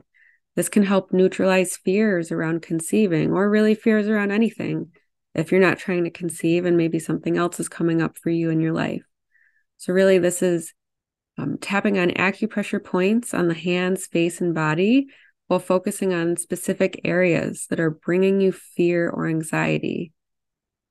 This 0.55 0.69
can 0.69 0.83
help 0.83 1.11
neutralize 1.11 1.75
fears 1.75 2.31
around 2.31 2.61
conceiving 2.61 3.33
or 3.33 3.49
really 3.49 3.75
fears 3.75 4.07
around 4.07 4.31
anything 4.31 4.91
if 5.33 5.51
you're 5.51 5.59
not 5.59 5.77
trying 5.77 6.05
to 6.05 6.09
conceive 6.09 6.63
and 6.63 6.77
maybe 6.77 6.97
something 6.97 7.35
else 7.35 7.59
is 7.59 7.67
coming 7.67 8.01
up 8.01 8.17
for 8.17 8.29
you 8.29 8.51
in 8.51 8.61
your 8.61 8.71
life. 8.71 9.03
So, 9.75 9.91
really, 9.91 10.17
this 10.17 10.41
is 10.41 10.73
um, 11.37 11.57
tapping 11.57 11.99
on 11.99 12.11
acupressure 12.11 12.81
points 12.81 13.33
on 13.33 13.49
the 13.49 13.53
hands, 13.53 14.05
face, 14.05 14.39
and 14.39 14.55
body 14.55 15.07
while 15.47 15.59
focusing 15.59 16.13
on 16.13 16.37
specific 16.37 17.01
areas 17.03 17.67
that 17.69 17.79
are 17.79 17.91
bringing 17.91 18.41
you 18.41 18.51
fear 18.51 19.09
or 19.09 19.27
anxiety. 19.27 20.11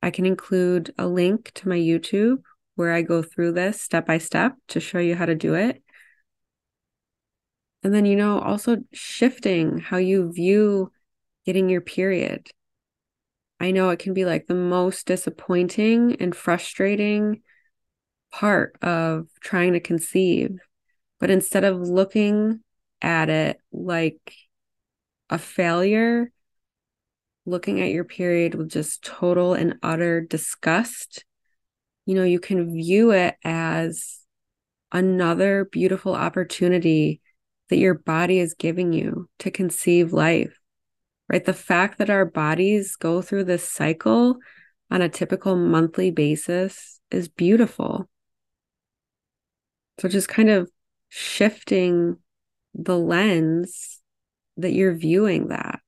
I 0.01 0.11
can 0.11 0.25
include 0.25 0.93
a 0.97 1.07
link 1.07 1.51
to 1.55 1.67
my 1.67 1.77
YouTube 1.77 2.41
where 2.75 2.91
I 2.91 3.01
go 3.01 3.21
through 3.21 3.53
this 3.53 3.81
step 3.81 4.05
by 4.05 4.17
step 4.17 4.53
to 4.69 4.79
show 4.79 4.99
you 4.99 5.15
how 5.15 5.25
to 5.25 5.35
do 5.35 5.55
it. 5.55 5.81
And 7.83 7.93
then, 7.93 8.05
you 8.05 8.15
know, 8.15 8.39
also 8.39 8.77
shifting 8.93 9.77
how 9.79 9.97
you 9.97 10.31
view 10.31 10.91
getting 11.45 11.69
your 11.69 11.81
period. 11.81 12.47
I 13.59 13.71
know 13.71 13.89
it 13.89 13.99
can 13.99 14.13
be 14.13 14.25
like 14.25 14.47
the 14.47 14.55
most 14.55 15.05
disappointing 15.05 16.17
and 16.19 16.35
frustrating 16.35 17.41
part 18.31 18.77
of 18.81 19.27
trying 19.39 19.73
to 19.73 19.79
conceive. 19.79 20.57
But 21.19 21.29
instead 21.29 21.63
of 21.63 21.79
looking 21.79 22.61
at 23.01 23.29
it 23.29 23.59
like 23.71 24.33
a 25.29 25.37
failure, 25.37 26.31
looking 27.45 27.81
at 27.81 27.91
your 27.91 28.03
period 28.03 28.55
with 28.55 28.69
just 28.69 29.03
total 29.03 29.53
and 29.53 29.75
utter 29.83 30.21
disgust, 30.21 31.25
you 32.05 32.15
know, 32.15 32.23
you 32.23 32.39
can 32.39 32.73
view 32.73 33.11
it 33.11 33.35
as 33.43 34.19
another 34.91 35.65
beautiful 35.71 36.15
opportunity 36.15 37.21
that 37.69 37.77
your 37.77 37.95
body 37.95 38.39
is 38.39 38.53
giving 38.53 38.93
you 38.93 39.27
to 39.39 39.49
conceive 39.49 40.13
life, 40.13 40.59
right? 41.29 41.43
The 41.43 41.53
fact 41.53 41.97
that 41.97 42.09
our 42.09 42.25
bodies 42.25 42.95
go 42.95 43.21
through 43.21 43.45
this 43.45 43.67
cycle 43.67 44.37
on 44.91 45.01
a 45.01 45.09
typical 45.09 45.55
monthly 45.55 46.11
basis 46.11 46.99
is 47.09 47.27
beautiful. 47.27 48.07
So 49.99 50.07
just 50.07 50.29
kind 50.29 50.49
of 50.49 50.69
shifting 51.09 52.17
the 52.73 52.97
lens 52.97 54.01
that 54.57 54.73
you're 54.73 54.93
viewing 54.93 55.49
that. 55.49 55.79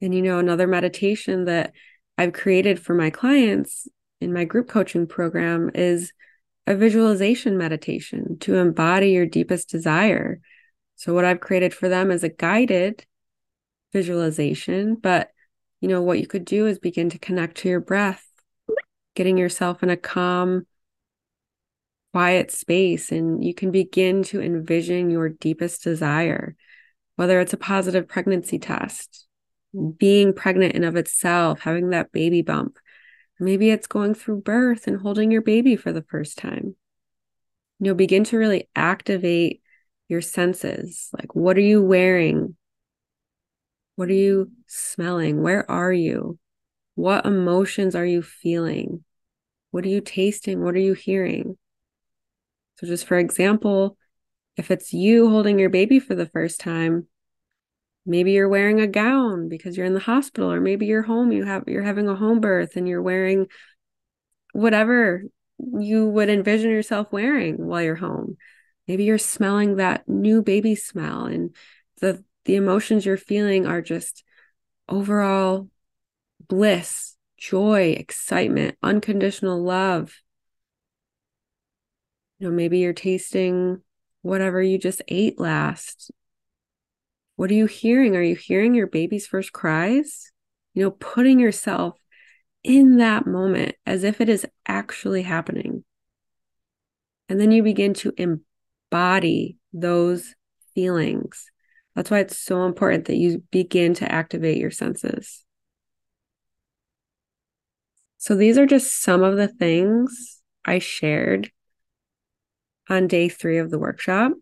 And, 0.00 0.14
you 0.14 0.22
know, 0.22 0.38
another 0.38 0.66
meditation 0.66 1.46
that 1.46 1.72
I've 2.16 2.32
created 2.32 2.80
for 2.80 2.94
my 2.94 3.10
clients 3.10 3.88
in 4.20 4.32
my 4.32 4.44
group 4.44 4.68
coaching 4.68 5.06
program 5.06 5.70
is 5.74 6.12
a 6.66 6.74
visualization 6.74 7.56
meditation 7.56 8.38
to 8.40 8.56
embody 8.56 9.10
your 9.10 9.26
deepest 9.26 9.68
desire. 9.68 10.40
So, 10.96 11.14
what 11.14 11.24
I've 11.24 11.40
created 11.40 11.72
for 11.72 11.88
them 11.88 12.10
is 12.10 12.22
a 12.22 12.28
guided 12.28 13.06
visualization, 13.92 14.96
but 14.96 15.30
you 15.80 15.88
know, 15.88 16.02
what 16.02 16.18
you 16.18 16.26
could 16.26 16.44
do 16.44 16.66
is 16.66 16.78
begin 16.78 17.08
to 17.10 17.18
connect 17.18 17.58
to 17.58 17.68
your 17.68 17.80
breath, 17.80 18.26
getting 19.14 19.38
yourself 19.38 19.82
in 19.82 19.90
a 19.90 19.96
calm, 19.96 20.66
quiet 22.18 22.50
space, 22.50 23.12
and 23.12 23.44
you 23.44 23.54
can 23.54 23.70
begin 23.70 24.24
to 24.24 24.42
envision 24.42 25.08
your 25.08 25.28
deepest 25.28 25.84
desire, 25.84 26.56
whether 27.14 27.38
it's 27.38 27.52
a 27.52 27.56
positive 27.56 28.08
pregnancy 28.08 28.58
test, 28.58 29.28
being 29.96 30.32
pregnant 30.32 30.74
in 30.74 30.82
of 30.82 30.96
itself, 30.96 31.60
having 31.60 31.90
that 31.90 32.10
baby 32.10 32.42
bump. 32.42 32.76
Maybe 33.38 33.70
it's 33.70 33.86
going 33.86 34.14
through 34.14 34.40
birth 34.40 34.88
and 34.88 35.00
holding 35.00 35.30
your 35.30 35.42
baby 35.42 35.76
for 35.76 35.92
the 35.92 36.02
first 36.02 36.38
time. 36.38 36.74
You'll 37.78 37.94
begin 37.94 38.24
to 38.24 38.36
really 38.36 38.68
activate 38.74 39.62
your 40.08 40.20
senses. 40.20 41.10
Like, 41.12 41.36
what 41.36 41.56
are 41.56 41.60
you 41.60 41.80
wearing 41.80 42.56
What 43.94 44.08
are 44.08 44.12
you 44.12 44.50
smelling? 44.66 45.40
Where 45.40 45.70
are 45.70 45.92
you? 45.92 46.40
What 46.96 47.26
emotions 47.26 47.94
are 47.94 48.04
you 48.04 48.22
feeling? 48.22 49.04
What 49.70 49.84
are 49.84 49.88
you 49.88 50.00
tasting? 50.00 50.64
What 50.64 50.74
are 50.74 50.80
you 50.80 50.94
hearing? 50.94 51.56
So, 52.78 52.86
just 52.86 53.06
for 53.06 53.18
example, 53.18 53.96
if 54.56 54.70
it's 54.70 54.92
you 54.92 55.28
holding 55.30 55.58
your 55.58 55.70
baby 55.70 55.98
for 55.98 56.14
the 56.14 56.26
first 56.26 56.60
time, 56.60 57.08
maybe 58.06 58.32
you're 58.32 58.48
wearing 58.48 58.80
a 58.80 58.86
gown 58.86 59.48
because 59.48 59.76
you're 59.76 59.86
in 59.86 59.94
the 59.94 60.00
hospital, 60.00 60.52
or 60.52 60.60
maybe 60.60 60.86
you're 60.86 61.02
home, 61.02 61.32
you 61.32 61.44
have 61.44 61.64
you're 61.66 61.82
having 61.82 62.08
a 62.08 62.16
home 62.16 62.40
birth 62.40 62.76
and 62.76 62.88
you're 62.88 63.02
wearing 63.02 63.48
whatever 64.52 65.24
you 65.58 66.08
would 66.08 66.28
envision 66.28 66.70
yourself 66.70 67.12
wearing 67.12 67.66
while 67.66 67.82
you're 67.82 67.96
home. 67.96 68.36
Maybe 68.86 69.04
you're 69.04 69.18
smelling 69.18 69.76
that 69.76 70.08
new 70.08 70.42
baby 70.42 70.74
smell 70.74 71.26
and 71.26 71.54
the 72.00 72.24
the 72.44 72.56
emotions 72.56 73.04
you're 73.04 73.16
feeling 73.16 73.66
are 73.66 73.82
just 73.82 74.24
overall 74.88 75.68
bliss, 76.48 77.16
joy, 77.36 77.94
excitement, 77.98 78.76
unconditional 78.82 79.62
love. 79.62 80.14
You 82.38 82.48
know, 82.48 82.54
maybe 82.54 82.78
you're 82.78 82.92
tasting 82.92 83.82
whatever 84.22 84.62
you 84.62 84.78
just 84.78 85.02
ate 85.08 85.40
last. 85.40 86.10
What 87.36 87.50
are 87.50 87.54
you 87.54 87.66
hearing? 87.66 88.16
Are 88.16 88.22
you 88.22 88.36
hearing 88.36 88.74
your 88.74 88.86
baby's 88.86 89.26
first 89.26 89.52
cries? 89.52 90.32
You 90.74 90.84
know, 90.84 90.90
putting 90.90 91.40
yourself 91.40 91.96
in 92.62 92.98
that 92.98 93.26
moment 93.26 93.74
as 93.86 94.04
if 94.04 94.20
it 94.20 94.28
is 94.28 94.46
actually 94.66 95.22
happening. 95.22 95.84
And 97.28 97.40
then 97.40 97.52
you 97.52 97.62
begin 97.62 97.94
to 97.94 98.12
embody 98.16 99.56
those 99.72 100.34
feelings. 100.74 101.50
That's 101.94 102.10
why 102.10 102.20
it's 102.20 102.38
so 102.38 102.64
important 102.64 103.06
that 103.06 103.16
you 103.16 103.42
begin 103.50 103.94
to 103.94 104.10
activate 104.10 104.58
your 104.58 104.70
senses. 104.70 105.44
So, 108.16 108.34
these 108.34 108.58
are 108.58 108.66
just 108.66 109.02
some 109.02 109.22
of 109.22 109.36
the 109.36 109.48
things 109.48 110.42
I 110.64 110.80
shared 110.80 111.50
on 112.88 113.06
day 113.06 113.28
three 113.28 113.58
of 113.58 113.70
the 113.70 113.78
workshop. 113.78 114.32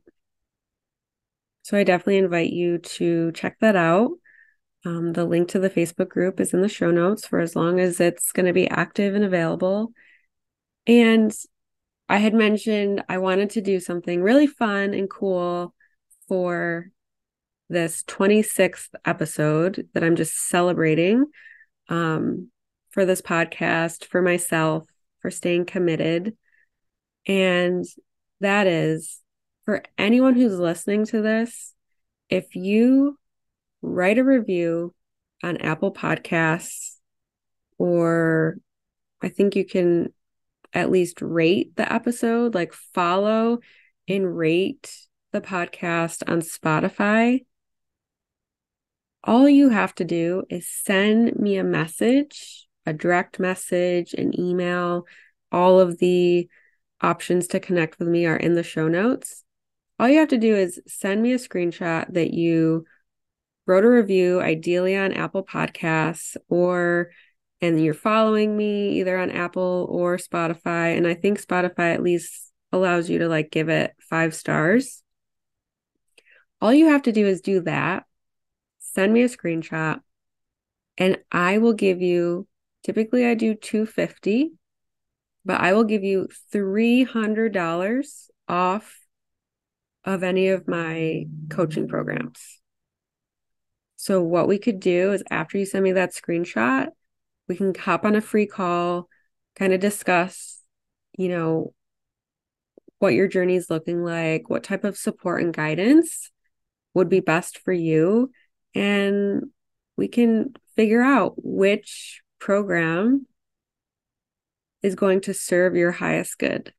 So, 1.63 1.77
I 1.77 1.85
definitely 1.85 2.19
invite 2.19 2.53
you 2.53 2.79
to 2.79 3.33
check 3.33 3.57
that 3.61 3.77
out. 3.77 4.13
Um, 4.85 5.13
the 5.15 5.25
link 5.25 5.49
to 5.49 5.59
the 5.59 5.71
Facebook 5.71 6.09
group 6.09 6.39
is 6.39 6.55
in 6.55 6.63
the 6.63 6.69
show 6.69 6.93
notes 6.93 7.27
for 7.27 7.41
as 7.41 7.57
long 7.57 7.81
as 7.81 7.99
it's 7.99 8.31
going 8.31 8.47
to 8.47 8.53
be 8.53 8.71
active 8.71 9.17
and 9.17 9.25
available. 9.25 9.93
And 10.87 11.35
I 12.09 12.19
had 12.19 12.35
mentioned 12.35 13.03
I 13.09 13.19
wanted 13.19 13.51
to 13.51 13.61
do 13.61 13.81
something 13.81 14.23
really 14.23 14.47
fun 14.47 14.95
and 14.95 15.11
cool 15.11 15.75
for 16.29 16.91
this 17.69 18.05
26th 18.05 18.95
episode 19.05 19.89
that 19.93 20.05
I'm 20.05 20.15
just 20.15 20.49
celebrating 20.49 21.27
um, 21.89 22.51
for 22.91 23.05
this 23.05 23.21
podcast, 23.21 24.05
for 24.05 24.23
myself, 24.23 24.85
for 25.21 25.31
staying 25.31 25.65
committed. 25.65 26.37
And 27.27 27.85
that 28.41 28.67
is 28.67 29.21
for 29.65 29.83
anyone 29.99 30.35
who's 30.35 30.59
listening 30.59 31.05
to 31.07 31.23
this, 31.23 31.75
if 32.29 32.55
you 32.55 33.19
write 33.83 34.19
a 34.19 34.25
review 34.25 34.95
on 35.43 35.57
Apple 35.59 35.93
Podcasts, 35.93 36.97
or 37.79 38.59
I 39.23 39.29
think 39.29 39.57
you 39.57 39.65
can 39.65 40.13
at 40.73 40.91
least 40.91 41.21
rate 41.23 41.75
the 41.77 41.91
episode, 41.91 42.55
like 42.55 42.73
follow 42.73 43.59
and 44.09 44.37
rate 44.37 44.95
the 45.33 45.41
podcast 45.41 46.23
on 46.29 46.41
Spotify. 46.41 47.45
All 49.25 49.49
you 49.49 49.71
have 49.71 49.95
to 49.97 50.05
do 50.05 50.45
is 50.49 50.69
send 50.69 51.37
me 51.37 51.57
a 51.57 51.65
message, 51.65 52.69
a 52.85 52.93
direct 52.93 53.41
message, 53.41 54.15
an 54.15 54.39
email. 54.39 55.07
All 55.51 55.81
of 55.81 55.99
the 55.99 56.49
options 57.01 57.47
to 57.49 57.61
connect 57.61 57.99
with 57.99 58.09
me 58.09 58.27
are 58.27 58.37
in 58.37 58.55
the 58.55 58.63
show 58.63 58.89
notes. 58.89 59.45
All 59.99 60.09
you 60.09 60.19
have 60.19 60.29
to 60.29 60.39
do 60.39 60.55
is 60.55 60.81
send 60.87 61.23
me 61.23 61.33
a 61.33 61.39
screenshot 61.39 62.13
that 62.13 62.33
you 62.33 62.85
wrote 63.67 63.85
a 63.85 63.91
review, 63.91 64.41
ideally 64.41 64.97
on 64.97 65.13
Apple 65.13 65.45
Podcasts, 65.45 66.37
or 66.49 67.11
and 67.61 67.83
you're 67.83 67.95
following 67.95 68.57
me 68.57 69.01
either 69.01 69.19
on 69.19 69.31
Apple 69.31 69.87
or 69.91 70.19
Spotify. 70.19 70.97
And 70.97 71.07
I 71.07 71.15
think 71.15 71.41
Spotify 71.41 71.95
at 71.95 72.03
least 72.03 72.53
allows 72.71 73.09
you 73.09 73.21
to 73.21 73.29
like 73.29 73.51
give 73.51 73.69
it 73.69 73.93
five 73.99 74.35
stars. 74.35 75.03
All 76.61 76.73
you 76.73 76.89
have 76.89 77.03
to 77.03 77.13
do 77.13 77.27
is 77.27 77.41
do 77.41 77.61
that. 77.63 78.05
Send 78.79 79.13
me 79.13 79.23
a 79.23 79.29
screenshot 79.29 80.01
and 80.99 81.19
I 81.31 81.59
will 81.59 81.73
give 81.73 82.01
you 82.01 82.47
typically 82.83 83.27
I 83.27 83.35
do 83.35 83.55
250 83.55 84.53
but 85.47 85.61
I 85.61 85.73
will 85.73 85.85
give 85.85 86.03
you 86.03 86.29
$300 86.53 88.29
off 88.49 89.01
of 90.05 90.23
any 90.25 90.49
of 90.49 90.67
my 90.67 91.27
coaching 91.49 91.87
programs. 91.87 92.61
So, 93.95 94.23
what 94.23 94.49
we 94.49 94.59
could 94.59 94.81
do 94.81 95.13
is 95.13 95.23
after 95.31 95.57
you 95.57 95.65
send 95.65 95.85
me 95.85 95.93
that 95.93 96.13
screenshot, 96.13 96.89
we 97.49 97.57
can 97.57 97.75
hop 97.75 98.05
on 98.05 98.17
a 98.17 98.21
free 98.21 98.47
call, 98.47 99.09
kind 99.55 99.73
of 99.73 99.81
discuss, 99.81 100.61
you 101.17 101.29
know, 101.29 101.73
what 102.99 103.15
your 103.15 103.29
journey 103.29 103.55
is 103.55 103.71
looking 103.71 104.03
like, 104.03 104.51
what 104.51 104.65
type 104.65 104.83
of 104.83 104.97
support 104.97 105.43
and 105.43 105.55
guidance 105.55 106.31
would 106.93 107.09
be 107.09 107.21
best 107.21 107.59
for 107.59 107.73
you. 107.73 108.33
And 108.75 109.45
we 109.97 110.09
can 110.09 110.55
figure 110.75 111.03
out 111.03 111.35
which 111.37 112.23
program 112.41 113.27
is 114.87 114.95
going 114.95 115.21
to 115.23 115.35
serve 115.35 115.77
your 115.77 115.93
highest 115.93 116.39
good. 116.39 116.73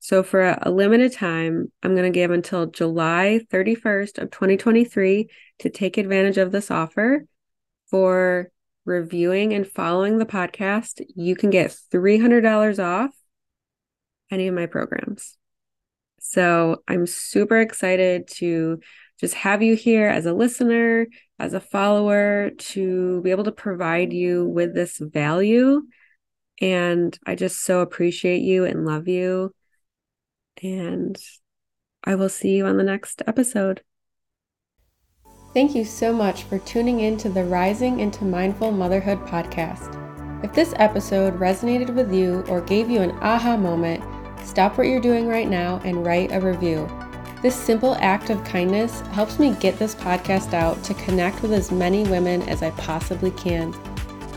So 0.00 0.22
for 0.22 0.42
a, 0.42 0.58
a 0.62 0.70
limited 0.70 1.12
time, 1.12 1.70
I'm 1.82 1.94
going 1.94 2.10
to 2.10 2.16
give 2.16 2.30
until 2.30 2.66
July 2.66 3.40
31st 3.52 4.18
of 4.18 4.30
2023 4.30 5.28
to 5.60 5.70
take 5.70 5.98
advantage 5.98 6.38
of 6.38 6.52
this 6.52 6.70
offer 6.70 7.26
for 7.90 8.50
reviewing 8.84 9.52
and 9.52 9.66
following 9.66 10.18
the 10.18 10.26
podcast. 10.26 11.02
You 11.14 11.36
can 11.36 11.50
get 11.50 11.76
$300 11.92 12.82
off 12.82 13.10
any 14.30 14.48
of 14.48 14.54
my 14.54 14.66
programs. 14.66 15.36
So 16.20 16.82
I'm 16.88 17.06
super 17.06 17.60
excited 17.60 18.28
to 18.36 18.80
just 19.20 19.34
have 19.34 19.62
you 19.62 19.74
here 19.74 20.08
as 20.08 20.26
a 20.26 20.32
listener, 20.32 21.08
as 21.38 21.52
a 21.52 21.60
follower, 21.60 22.50
to 22.50 23.20
be 23.22 23.30
able 23.30 23.44
to 23.44 23.52
provide 23.52 24.12
you 24.12 24.46
with 24.46 24.74
this 24.74 24.98
value. 24.98 25.82
And 26.60 27.16
I 27.24 27.34
just 27.34 27.64
so 27.64 27.80
appreciate 27.80 28.42
you 28.42 28.64
and 28.64 28.84
love 28.84 29.08
you. 29.08 29.52
And 30.62 31.16
I 32.04 32.14
will 32.14 32.28
see 32.28 32.56
you 32.56 32.66
on 32.66 32.76
the 32.76 32.84
next 32.84 33.22
episode. 33.26 33.82
Thank 35.54 35.74
you 35.74 35.84
so 35.84 36.12
much 36.12 36.44
for 36.44 36.58
tuning 36.60 37.00
in 37.00 37.16
to 37.18 37.28
the 37.28 37.44
Rising 37.44 38.00
into 38.00 38.24
Mindful 38.24 38.70
Motherhood 38.70 39.18
podcast. 39.26 39.94
If 40.44 40.52
this 40.52 40.74
episode 40.76 41.38
resonated 41.38 41.94
with 41.94 42.12
you 42.12 42.44
or 42.48 42.60
gave 42.60 42.90
you 42.90 43.00
an 43.00 43.12
aha 43.22 43.56
moment, 43.56 44.04
stop 44.46 44.78
what 44.78 44.86
you're 44.86 45.00
doing 45.00 45.26
right 45.26 45.48
now 45.48 45.80
and 45.84 46.06
write 46.06 46.32
a 46.32 46.40
review. 46.40 46.88
This 47.42 47.56
simple 47.56 47.96
act 47.96 48.30
of 48.30 48.44
kindness 48.44 49.00
helps 49.12 49.38
me 49.38 49.54
get 49.58 49.78
this 49.78 49.94
podcast 49.94 50.54
out 50.54 50.82
to 50.84 50.94
connect 50.94 51.40
with 51.42 51.52
as 51.52 51.72
many 51.72 52.04
women 52.04 52.42
as 52.42 52.62
I 52.62 52.70
possibly 52.72 53.30
can. 53.32 53.74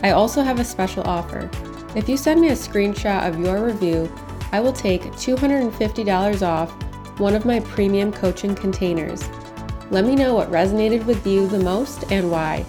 I 0.02 0.10
also 0.10 0.42
have 0.42 0.60
a 0.60 0.64
special 0.64 1.02
offer. 1.04 1.50
If 1.94 2.08
you 2.08 2.16
send 2.16 2.40
me 2.40 2.48
a 2.48 2.52
screenshot 2.52 3.28
of 3.28 3.38
your 3.38 3.64
review, 3.64 4.10
I 4.50 4.60
will 4.60 4.72
take 4.72 5.02
$250 5.02 6.46
off 6.46 6.70
one 7.18 7.34
of 7.34 7.44
my 7.44 7.60
premium 7.60 8.12
coaching 8.12 8.54
containers. 8.54 9.28
Let 9.90 10.06
me 10.06 10.14
know 10.14 10.34
what 10.34 10.50
resonated 10.50 11.04
with 11.04 11.26
you 11.26 11.46
the 11.46 11.58
most 11.58 12.10
and 12.10 12.30
why. 12.30 12.64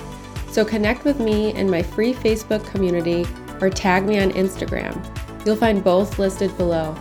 So 0.50 0.66
connect 0.66 1.06
with 1.06 1.20
me 1.20 1.54
in 1.54 1.70
my 1.70 1.82
free 1.82 2.14
Facebook 2.14 2.66
community 2.70 3.26
or 3.62 3.70
tag 3.70 4.06
me 4.06 4.20
on 4.20 4.32
Instagram. 4.32 4.94
You'll 5.46 5.56
find 5.56 5.84
both 5.84 6.20
listed 6.20 6.56
below. 6.58 6.94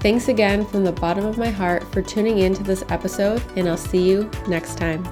Thanks 0.00 0.28
again 0.28 0.64
from 0.64 0.84
the 0.84 0.92
bottom 0.92 1.26
of 1.26 1.38
my 1.38 1.50
heart 1.50 1.90
for 1.92 2.00
tuning 2.02 2.38
in 2.38 2.54
to 2.54 2.62
this 2.62 2.84
episode, 2.88 3.42
and 3.56 3.68
I'll 3.68 3.76
see 3.76 4.08
you 4.08 4.30
next 4.46 4.78
time. 4.78 5.04